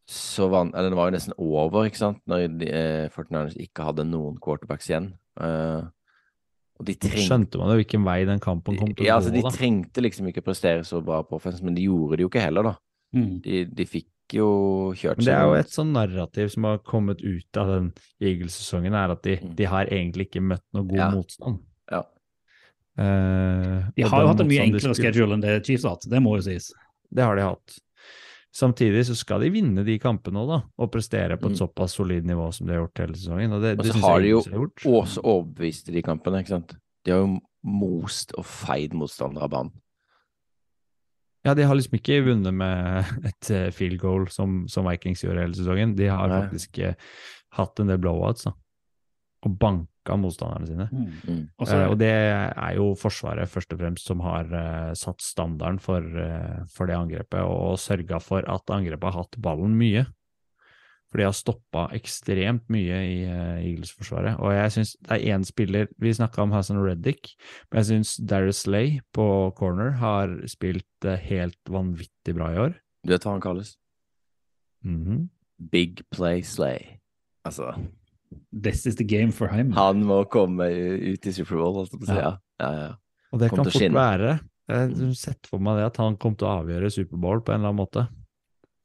[0.08, 2.22] så van eller den var jo nesten over, ikke sant?
[2.26, 5.10] Når de, eh, 49ers ikke hadde noen quarterbacks igjen.
[5.40, 5.82] Eh,
[6.80, 9.18] og de trengte Skjønte man jo hvilken vei den kampen kom til å ja, gå?
[9.20, 9.52] altså, de da.
[9.54, 12.72] trengte liksom ikke prestere så bra på offense, men de gjorde det jo ikke heller,
[12.72, 12.74] da.
[13.14, 13.40] Mm.
[13.44, 14.48] De, de fikk jo
[14.96, 17.90] kjørt Men det er jo et sånn narrativ som har kommet ut av den
[18.24, 21.02] Eagles-sesongen, er at de, de har egentlig ikke møtt noe god Mm.
[21.02, 21.10] Ja.
[21.12, 21.60] motstand.
[21.92, 22.02] Ja.
[22.98, 26.20] Eh, De har jo hatt en mye enklere schedule enn det Chiefs har hatt, det
[26.24, 26.70] må jo sies.
[27.12, 27.78] Det har de hatt.
[28.52, 32.50] Samtidig så skal de vinne de kampene da, og prestere på et såpass solid nivå
[32.52, 33.54] som de har gjort hele sesongen.
[33.56, 33.80] Og det, Mm.
[33.80, 34.42] Og så har de jo
[35.00, 36.74] også overbevist i de kampene, ikke sant.
[37.04, 39.72] De har jo most og feid motstandere av banen.
[41.44, 45.46] Ja, de har liksom ikke vunnet med et eh, field goal som, som Vikings gjorde
[45.46, 45.96] hele sesongen.
[45.98, 46.42] De har Nei.
[46.44, 46.94] faktisk eh,
[47.56, 48.52] hatt en del blowouts, da.
[49.42, 49.56] Og
[50.04, 50.88] banka motstanderne sine.
[50.92, 51.48] Mm.
[51.58, 55.20] Og så- Eh, og det er jo Forsvaret først og fremst som har uh, satt
[55.20, 60.06] standarden for, uh, for det angrepet, og sørga for at angrepet har hatt ballen mye.
[61.10, 64.38] For de har stoppa ekstremt mye i uh, Eagles-forsvaret.
[64.40, 67.34] Og jeg syns det er én spiller Vi snakka om Hassan Reddick,
[67.70, 72.74] men jeg syns Darius Slay på corner har spilt eh, helt vanvittig bra i år.
[73.04, 73.76] Du vet hva han kalles?
[74.84, 75.28] Mhm.
[75.70, 76.98] Big play slay.
[77.44, 77.74] Altså
[78.52, 79.72] This is the game for him.
[79.76, 82.18] Han må komme ut i Superbowl, holdt jeg på å si.
[82.20, 82.32] Ja.
[82.62, 82.90] Ja, ja.
[83.32, 83.98] Og det kom kan fort skinne.
[83.98, 84.32] være.
[84.70, 87.60] Jeg har sett for meg det at han kommer til å avgjøre Superbowl på en
[87.60, 88.06] eller annen måte.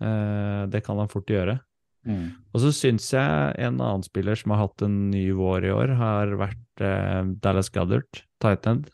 [0.04, 1.60] Eh, det kan han fort gjøre.
[2.08, 2.28] Mm.
[2.56, 5.96] Og så syns jeg en annen spiller som har hatt en ny vår i år,
[6.00, 8.88] har vært eh, Dallas Goddard, tight end.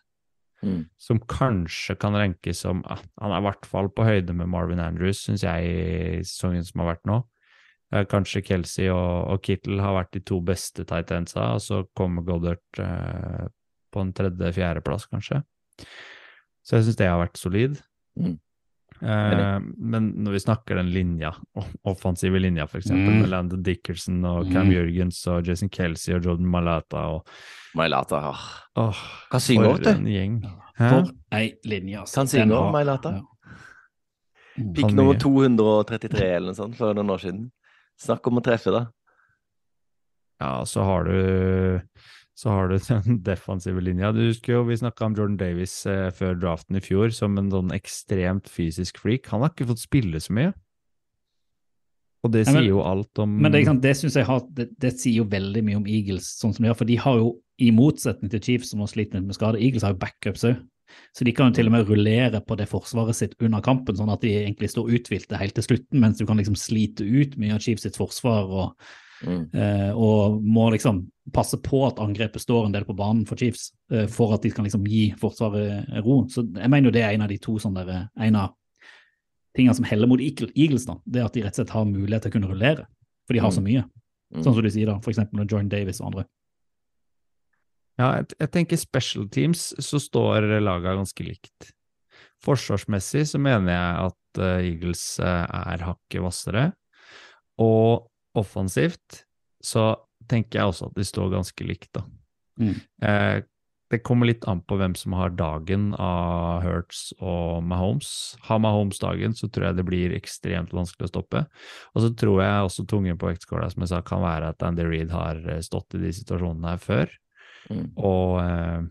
[0.64, 0.86] Mm.
[1.02, 4.80] Som kanskje kan rankes som ah, Han er i hvert fall på høyde med Marvin
[4.80, 7.20] Andrews, syns jeg, i sesongen som har vært nå.
[7.94, 11.84] Eh, kanskje Kelsey og, og Kittle har vært de to beste tight endsa, og så
[11.98, 13.44] kommer Goddard eh,
[13.94, 15.44] på en tredje-fjerdeplass, kanskje.
[16.66, 17.76] Så jeg syns det har vært solid.
[18.18, 18.40] Mm.
[19.04, 19.60] Eh,
[19.94, 21.34] men når vi snakker den linja,
[21.86, 23.20] offensive linja f.eks., Mm.
[23.22, 24.74] med Landon Dickerson og Cam Mm.
[24.74, 27.28] Jurgens og Jason Kelsey og Jordan Malata og
[27.76, 27.92] ja.
[28.32, 28.44] åh.
[28.78, 30.10] Åh, Kan synge en du.
[30.10, 30.40] gjeng.
[30.80, 30.90] Hæ?
[30.90, 32.16] For ei linje, altså.
[32.22, 33.12] Kan synge om Mailata.
[33.20, 33.22] ja.
[34.74, 37.52] Pikk nummer 233 eller noe sånt for noen år siden.
[38.04, 38.84] Snakk om å treffe, da.
[40.44, 41.18] Ja, så har du
[42.36, 44.12] så har du den defensive linja.
[44.12, 47.52] Du husker jo vi snakka om Jordan Davis eh, før draften i fjor som en
[47.54, 49.30] sånn ekstremt fysisk freak.
[49.32, 50.52] Han har ikke fått spille så mye.
[52.24, 54.70] Og det Nei, men- sier jo alt om Men det, det synes jeg har, det,
[54.80, 56.78] det sier jo veldig mye om Eagles, sånn som de har.
[56.80, 59.94] For de har jo, i motsetning til Chiefs som har slitt med skade, Eagles har
[59.94, 60.62] jo backups òg.
[61.14, 64.12] Så de kan jo til og med rullere på det forsvaret sitt under kampen, sånn
[64.12, 67.54] at de egentlig står uthvilte helt til slutten, mens du kan liksom slite ut mye
[67.54, 68.76] av Chiefs sitt forsvar og,
[69.24, 69.54] Mm.
[69.56, 73.72] eh, og må liksom passe på at angrepet står en del på banen for Chiefs,
[73.92, 76.26] eh, for at de kan liksom gi forsvaret ro.
[76.28, 78.50] Så jeg mener jo det er en av de to sånne der, en av
[79.56, 81.86] tingene som heller mot Eagle- Eagles, da, det er at de rett og slett har
[81.86, 82.86] mulighet til å kunne rullere,
[83.28, 83.64] for de har så Mm.
[83.64, 83.84] mye.
[84.34, 84.44] Mm.
[84.44, 86.26] Sånn som du sier da, eksempel med John Davis og andre.
[88.02, 91.70] Ja, jeg, jeg tenker special teams så står laga ganske likt.
[92.44, 96.66] Forsvarsmessig så mener jeg at eh, Eagles eh, er hakket hvassere.
[97.62, 99.24] Og offensivt
[99.64, 99.94] så
[100.30, 102.06] tenker jeg også at de står ganske likt, da.
[102.60, 102.78] Mm.
[103.06, 103.40] Eh,
[103.94, 108.34] det kommer litt an på hvem som har dagen av Hurts og Mahomes.
[108.48, 111.44] Har Mahomes dagen, så tror jeg det blir ekstremt vanskelig å stoppe.
[111.94, 114.88] Og så tror jeg også tungen på vektskåla, som jeg sa, kan være at Andy
[114.90, 117.14] Reed har eh, stått i de situasjonene her før
[117.70, 117.86] Mm.
[117.96, 118.82] og eh,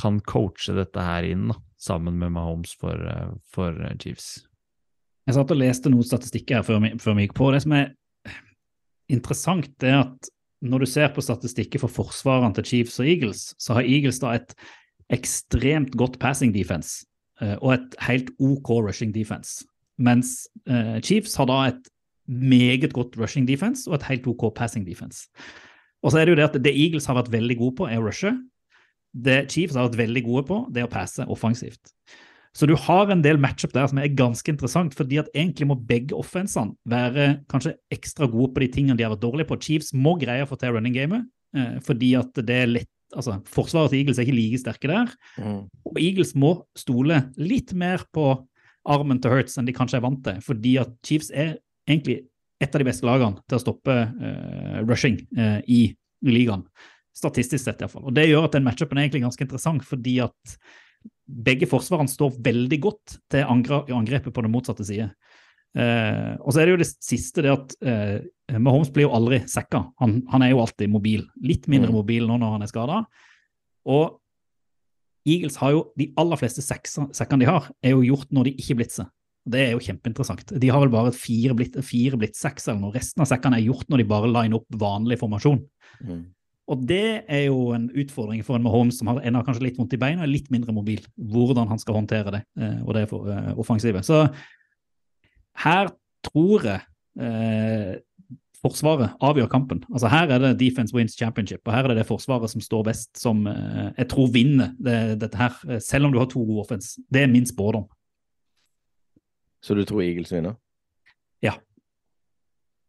[0.00, 4.46] kan coache dette her inn da, sammen med Mahomes for, eh, for Chiefs.
[5.26, 7.50] Jeg satt og leste noen statistikker her før vi, før vi gikk på.
[7.52, 7.92] Det som er
[9.12, 10.30] interessant, er at
[10.66, 14.36] når du ser på statistikker for forsvarene til Chiefs og Eagles, så har Eagles da
[14.38, 14.54] et
[15.12, 17.04] ekstremt godt passing defense
[17.42, 19.66] eh, og et helt OK rushing defense.
[19.98, 21.92] Mens eh, Chiefs har da et
[22.26, 25.28] meget godt rushing defense og et helt OK passing defense.
[26.04, 28.00] Og så er det jo det at det Eagles har vært veldig gode på, er
[28.00, 28.32] å rushe.
[29.16, 31.94] Det Chiefs har vært veldig gode på, det er å passe offensivt.
[32.56, 35.76] Så du har en del matchup der som er ganske interessant, fordi at egentlig må
[35.76, 39.58] begge offensene være kanskje ekstra gode på de tingene de har vært dårlige på.
[39.60, 41.26] Chiefs må greie å få til running gamet,
[41.56, 45.12] eh, fordi at det er lett Altså, forsvaret til Eagles er ikke like sterke der.
[45.38, 45.60] Mm.
[45.86, 48.24] Og Eagles må stole litt mer på
[48.82, 51.54] armen til Hurts enn de kanskje er vant til, fordi at Chiefs er
[51.86, 52.24] egentlig
[52.60, 55.88] et av de beste lagene til å stoppe uh, rushing uh, i,
[56.24, 56.64] i ligaen.
[57.16, 58.10] Statistisk sett, iallfall.
[58.16, 60.56] Det gjør at den matchupen er egentlig ganske interessant, fordi at
[61.26, 65.10] begge forsvarene står veldig godt til angrepet på den motsatte side.
[65.76, 69.42] Uh, og så er det jo det siste, det at uh, Mahomes blir jo aldri
[69.50, 69.82] sekka.
[70.00, 71.26] Han, han er jo alltid mobil.
[71.44, 71.98] Litt mindre Mm.
[71.98, 73.02] mobil nå når han er skada.
[73.84, 74.16] Og
[75.26, 78.76] Eagles har jo de aller fleste sekkene de har, er jo gjort når de ikke
[78.78, 79.08] blitser.
[79.46, 80.56] Det er jo kjempeinteressant.
[80.58, 82.94] De har vel bare fire blitt, fire blitt seks eller noe.
[82.96, 85.60] Resten av sekkene er gjort når de bare liner opp vanlig formasjon.
[86.02, 86.24] Mm.
[86.66, 89.94] Og det er jo en utfordring for en Mahomes som har ennå kanskje litt vondt
[89.94, 91.04] i beina og er litt mindre mobil.
[91.14, 94.02] Hvordan han skal håndtere det, eh, og det er for eh, offensive.
[94.06, 94.24] Så
[95.62, 95.94] her
[96.26, 96.82] tror jeg
[97.22, 97.94] eh,
[98.56, 99.82] Forsvaret avgjør kampen.
[99.92, 102.86] Altså Her er det defense wins championship, og her er det det forsvaret som står
[102.88, 105.52] best, som jeg tror vinner det, dette her,
[105.84, 106.96] selv om du har to gode offense.
[107.12, 107.84] Det er min spådom.
[109.66, 110.54] Så du tror Eagles vinner?
[111.42, 111.56] Ja,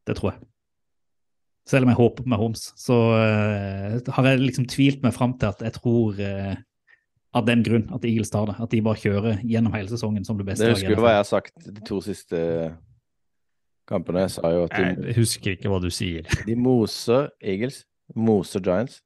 [0.06, 0.44] det tror jeg.
[1.68, 5.50] Selv om jeg håper på Mahomes, så uh, har jeg liksom tvilt meg fram til
[5.50, 6.54] at jeg tror uh,
[7.36, 8.56] av den grunn at Eagles tar det.
[8.62, 10.64] At de bare kjører gjennom hele sesongen som det beste.
[10.68, 12.40] Det husker du hva jeg har sagt de to siste
[13.90, 14.28] kampene?
[14.28, 16.30] Jeg sa jo at de, Jeg husker ikke hva du sier.
[16.48, 17.84] de moser Eagles,
[18.16, 19.02] moser Giants.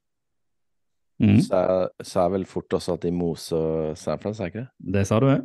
[1.22, 1.38] Mm.
[1.44, 4.94] Så jeg sa vel fort også at de moser San Francisco, er ikke det?
[4.96, 5.44] Det sa du òg.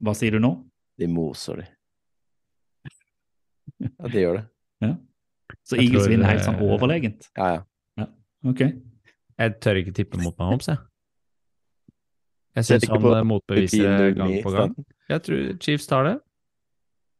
[0.00, 0.54] Hva sier du nå?
[1.00, 1.66] De moser de.
[3.80, 4.44] Ja, de gjør det.
[4.84, 4.92] Ja.
[5.66, 7.28] Så Jeg Eagles tror, vinner helt sånn eh, overlegent?
[7.38, 8.06] Ja, ja.
[8.50, 8.60] Ok.
[9.40, 10.78] Jeg tør ikke tippe mot Mahomes, jeg.
[12.58, 14.74] Jeg Ser syns han eh, motbeviser gang på gang.
[15.10, 16.14] Jeg tror Chiefs tar det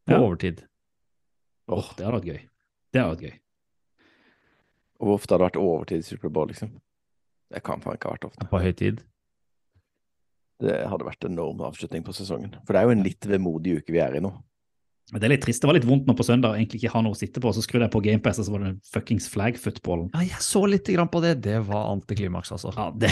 [0.09, 0.21] på Ja.
[0.21, 0.65] overtid.
[1.71, 2.41] Åh, det hadde vært gøy.
[2.93, 3.37] Det hadde vært gøy.
[5.01, 6.73] Og Hvor ofte har det vært overtid i Superbowl, liksom?
[7.51, 8.49] Det kan faen ikke ha vært ofte.
[8.51, 9.05] På høy tid.
[10.61, 12.53] Det hadde vært en enorm avslutning på sesongen.
[12.67, 14.31] For det er jo en litt vemodig uke vi er i nå.
[15.11, 15.63] Det er litt trist.
[15.63, 17.51] Det var litt vondt nå på søndag å egentlig ikke ha noe å sitte på.
[17.57, 20.11] Så skrudde jeg på GamePass, og så var det fuckings flag-footballen.
[20.15, 21.33] Ja, jeg så litt grann på det.
[21.43, 22.71] Det var antiklimaks, altså.
[22.77, 23.11] Ja, det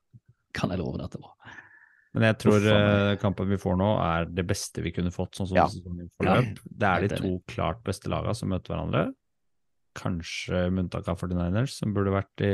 [0.56, 1.36] kan jeg love deg at det var.
[2.16, 5.50] Men jeg tror eh, kampen vi får nå, er det beste vi kunne fått, sånn
[5.52, 5.66] som Ja.
[5.68, 6.14] sesongen Ja.
[6.16, 6.58] forløp.
[6.64, 9.02] Det er de to klart beste lagene som møter hverandre.
[9.96, 12.52] Kanskje med unntak av 49ers, som burde vært i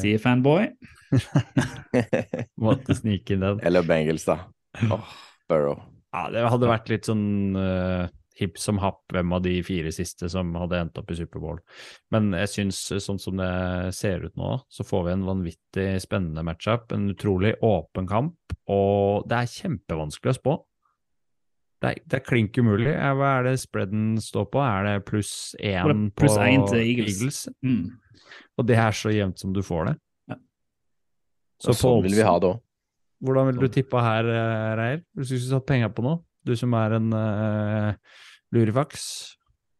[0.00, 0.70] Sier fanboy.
[2.64, 3.60] Måtte snike inn den.
[3.66, 4.38] Eller Bengals, da.
[4.88, 5.12] Åh,
[5.50, 5.82] Burrow.
[6.12, 8.08] Ja, det hadde vært litt sånn uh,
[8.38, 11.60] hipp som happ hvem av de fire siste som hadde endt opp i Superbowl.
[12.12, 13.52] Men jeg syns, sånn som det
[13.96, 16.92] ser ut nå, så får vi en vanvittig spennende matchup.
[16.92, 20.58] En utrolig åpen kamp, og det er kjempevanskelig å spå.
[21.82, 22.92] Det er, det er klink umulig.
[22.94, 24.60] Eh, Hva er det spreaden står på?
[24.62, 27.40] Er det pluss én det på pluss én til Eagles.
[27.66, 27.88] Mm.
[28.58, 29.94] Og det er så jevnt som du får det.
[30.30, 30.36] Ja.
[31.64, 32.60] Så sånn vil vi ha det òg.
[33.22, 35.02] Hvordan ville du tippa her, eh, Reier?
[35.14, 36.22] Hvis du skulle satt penger på noe?
[36.46, 38.16] Du som er en uh,
[38.54, 39.04] lurifaks.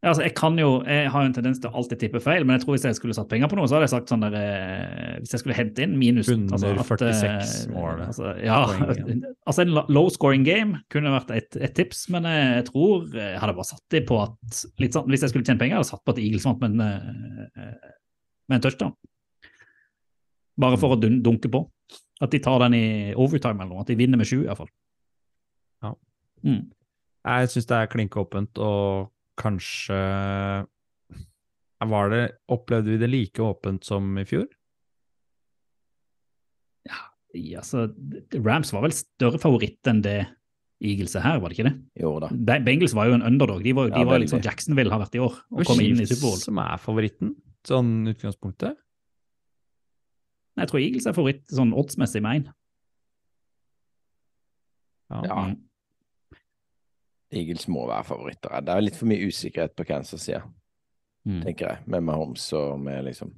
[0.02, 2.56] Altså, jeg kan jo, jeg har jo en tendens til å alltid tippe feil, men
[2.56, 4.34] jeg tror hvis jeg skulle satt penger på noe, så hadde jeg sagt sånn der
[4.34, 9.22] eh, Hvis jeg skulle hente inn minus Under altså, 46 eh, mål, Altså, ja, poeng,
[9.52, 13.54] altså en low scoring game kunne vært et, et tips, men jeg, tror jeg hadde
[13.60, 16.02] bare satt det på at litt sånn, Hvis jeg skulle tjene penger, hadde jeg satt
[16.02, 17.94] på at Eagles vant med en, eh,
[18.50, 18.98] med en touchdown.
[20.66, 21.62] Bare for å dunke på.
[22.22, 22.84] At de tar den i
[23.14, 23.86] overtime eller noe.
[23.86, 24.70] At de vinner med sju, iallfall.
[25.86, 25.94] Ja.
[26.42, 26.62] Mm.
[27.22, 29.98] Jeg syns det er klinkåpent og kanskje
[31.82, 34.46] var det, Opplevde vi det like åpent som i fjor?
[37.34, 37.86] Ja, så
[38.44, 40.18] Rams var vel større favoritt enn det
[40.84, 41.76] Eagles er her, var det ikke det?
[42.02, 42.28] Jo da.
[42.28, 43.62] De, Bengals var jo en underdog.
[43.64, 45.36] De var, de Ja, var liksom Jacksonville har vært i år.
[45.54, 46.40] Og kom inn i Superbowl.
[46.42, 48.76] som er favoritten, sånn utgangspunktet.
[50.60, 52.50] Jeg tror Eagles er favoritt sånn oddsmessig med én.
[55.12, 55.22] Ja.
[55.28, 55.44] Ja.
[57.32, 58.60] Eagles må være favoritter.
[58.64, 60.42] Det er litt for mye usikkerhet på Kansas-sida,
[61.24, 61.42] Mm.
[61.44, 61.78] tenker jeg.
[61.86, 63.32] Med Mahomes og med liksom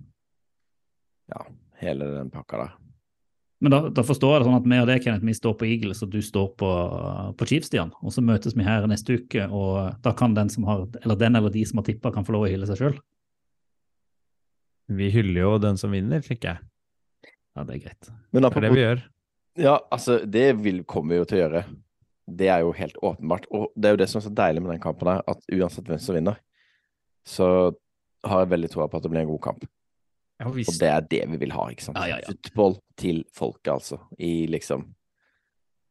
[1.28, 1.42] Ja,
[1.80, 2.72] hele den pakka der.
[3.60, 5.64] Men da, da forstår jeg det sånn at vi og det, Kenneth, vi står på
[5.68, 6.68] Eagles, og du står på,
[7.38, 7.92] på Chiefs, Stian.
[8.02, 11.36] Og så møtes vi her neste uke, og da kan den som har, eller den
[11.36, 12.98] eller de som har tippa, kan få lov å hylle seg sjøl.
[14.92, 17.32] Vi hyller jo den som vinner, tenker jeg.
[17.56, 18.10] Ja, det er greit.
[18.34, 19.02] Men Det er det vi gjør.
[19.64, 21.64] Ja, altså, det vil, kommer vi jo til å gjøre.
[22.24, 23.46] Det er jo helt åpenbart.
[23.52, 25.88] Og det er jo det som er så deilig med den kampen her, at uansett
[25.88, 26.40] hvem som vinner,
[27.24, 27.46] så
[28.24, 29.66] har jeg veldig troa på at det blir en god kamp.
[30.44, 32.00] Og det er det vi vil ha, ikke sant?
[32.00, 32.32] Ja, ja, ja.
[32.32, 34.00] Football til folket, altså.
[34.18, 34.88] I liksom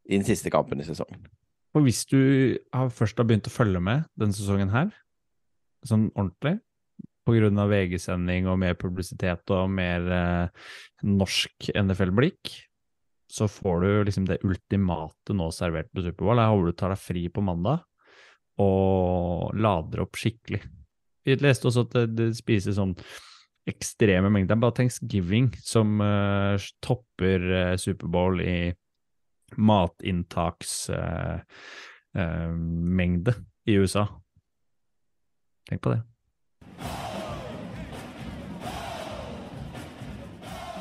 [0.10, 1.30] I den siste kampen i sesongen.
[1.74, 4.92] og hvis du har først har begynt å følge med denne sesongen her,
[5.88, 6.60] sånn ordentlig,
[7.24, 10.68] på grunn av VG-sending og mer publisitet og mer eh,
[11.08, 12.52] norsk NFL-blikk,
[13.34, 16.38] så får du liksom det ultimate nå servert på Superbowl.
[16.38, 17.82] Jeg håper du tar deg fri på mandag
[18.62, 20.62] og lader opp skikkelig.
[21.26, 22.94] Vi leste også at det, det spises sånn
[23.70, 24.54] ekstreme mengder.
[24.54, 28.58] Er bare Thanksgiving som uh, topper uh, Superbowl i
[29.58, 31.42] matinntaksmengde
[32.18, 32.54] uh,
[33.02, 33.34] mengde
[33.66, 34.06] i USA.
[35.70, 36.04] Tenk på det.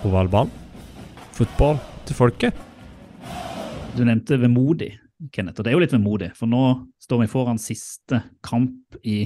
[0.03, 0.51] Ovalball.
[1.33, 2.57] Fotball til folket.
[3.97, 4.91] Du nevnte vemodig,
[5.33, 6.31] Kenneth, og det er jo litt vemodig.
[6.37, 6.63] For nå
[7.03, 9.25] står vi foran siste kamp i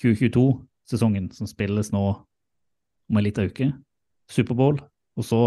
[0.00, 3.68] 2022-sesongen, som spilles nå om en liten uke.
[4.32, 4.80] Superbowl.
[5.20, 5.42] Og så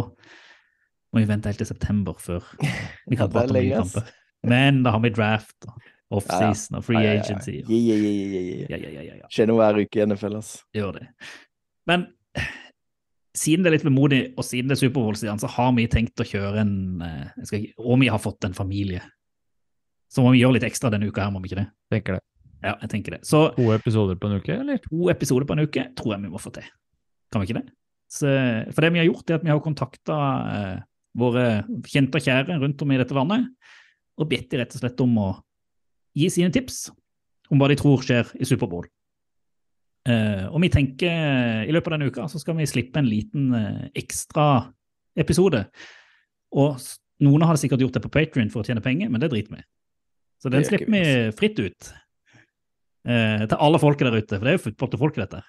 [1.10, 2.46] må vi vente helt til september før
[3.10, 4.14] vi kan prate om nye kamper.
[4.46, 7.24] Men da har vi draft, og offseason og free Ja, ja, ja.
[7.24, 7.56] agency.
[7.66, 8.68] Ja, ja, ja, ja, ja.
[8.70, 9.32] Ja, ja, ja, ja, ja.
[9.34, 10.62] Skjer noe hver uke i NFL, altså.
[10.78, 11.08] Gjør det.
[11.90, 12.06] Men
[13.36, 16.28] siden det er litt vemodig, og siden det er Superbowl-siden, så har vi tenkt å
[16.28, 19.02] kjøre en eh, ikke- Og vi har fått en familie.
[20.10, 21.68] Så må vi gjøre litt ekstra denne uka her, må vi ikke det?
[21.92, 22.22] Tenker det.
[22.64, 23.22] Ja, jeg tenker det.
[23.28, 24.78] Så To episoder på en uke, eller?
[24.80, 26.64] to episoder på en uke tror jeg vi må få til.
[27.32, 27.70] Kan vi ikke det?
[28.10, 28.28] Så,
[28.74, 30.18] for det vi har gjort, er at vi har kontakta
[30.56, 30.82] eh,
[31.18, 33.50] våre kjente og kjære rundt om i dette landet,
[34.18, 35.30] og bedt de rett og slett om å
[36.16, 36.92] gi sine tips
[37.52, 38.86] om hva de tror skjer i Superbowl.
[40.06, 43.48] Eh, og vi tenker i løpet av denne uka så skal vi slippe en liten
[43.58, 44.68] eh, ekstra
[45.18, 45.64] episode.
[46.56, 46.78] Og
[47.26, 49.64] noen har sikkert gjort det på Patrion for å tjene penger, men det driter vi.
[50.42, 51.06] Så den slipper vi
[51.38, 51.90] fritt ut.
[53.06, 55.42] Eh, til alle folket der ute, for det er jo fotball til folket, dette.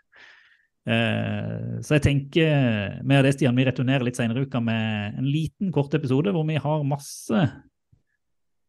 [0.86, 5.28] Eh, så jeg tenker med det, Stian, vi returnerer litt senere i uka med en
[5.28, 7.46] liten, kort episode hvor vi har masse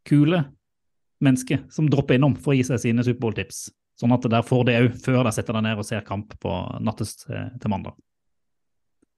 [0.07, 0.45] kule
[1.23, 3.67] mennesker som dropper innom for å gi seg sine Superbowl-tips.
[3.97, 6.53] Sånn at der får de òg før de setter deg ned og ser kamp på
[6.85, 7.97] nattes til, til mandag.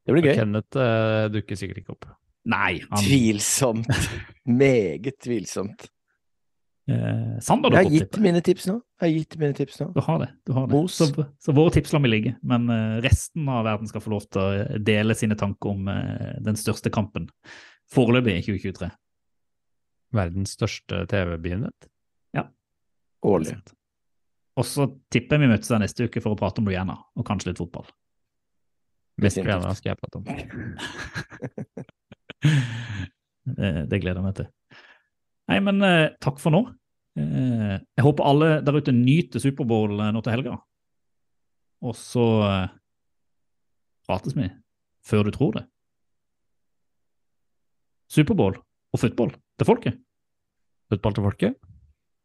[0.08, 0.36] Det blir gøy.
[0.40, 2.08] Kenneth uh, dukker sikkert ikke opp.
[2.50, 3.90] Nei, han Tvilsomt.
[4.62, 5.90] Meget tvilsomt.
[6.90, 8.22] eh, Sander Jeg har gitt tippet.
[8.24, 8.78] mine tips nå.
[9.02, 9.90] Jeg har gitt mine tips nå.
[9.94, 10.30] Du har det.
[10.48, 10.74] du har det.
[10.74, 10.96] Mos.
[10.98, 11.10] Så,
[11.44, 14.42] så våre tips lar vi ligge, men eh, resten av verden skal få lov til
[14.42, 17.30] å dele sine tanker om eh, den største kampen
[17.94, 18.90] foreløpig i 2023.
[20.18, 21.90] Verdens største TV-begivenhet.
[23.20, 23.58] Årlig.
[24.60, 24.84] Og så
[25.14, 27.62] tipper jeg vi møtes der neste uke for å prate om Rihanna, og kanskje litt
[27.62, 27.88] fotball.
[29.20, 29.48] Mest Definitivt.
[29.48, 30.24] Rihanna skal jeg prate om.
[33.60, 34.50] det, det gleder jeg meg til.
[35.50, 36.62] Nei, men eh, takk for nå.
[37.20, 40.54] Eh, jeg håper alle der ute nyter Superbowl eh, nå til helga.
[41.88, 42.68] Og så eh,
[44.08, 44.46] prates vi
[45.08, 45.66] før du tror det.
[48.10, 50.00] Superbowl og fotball til folket.
[50.90, 51.60] Fotball til folket?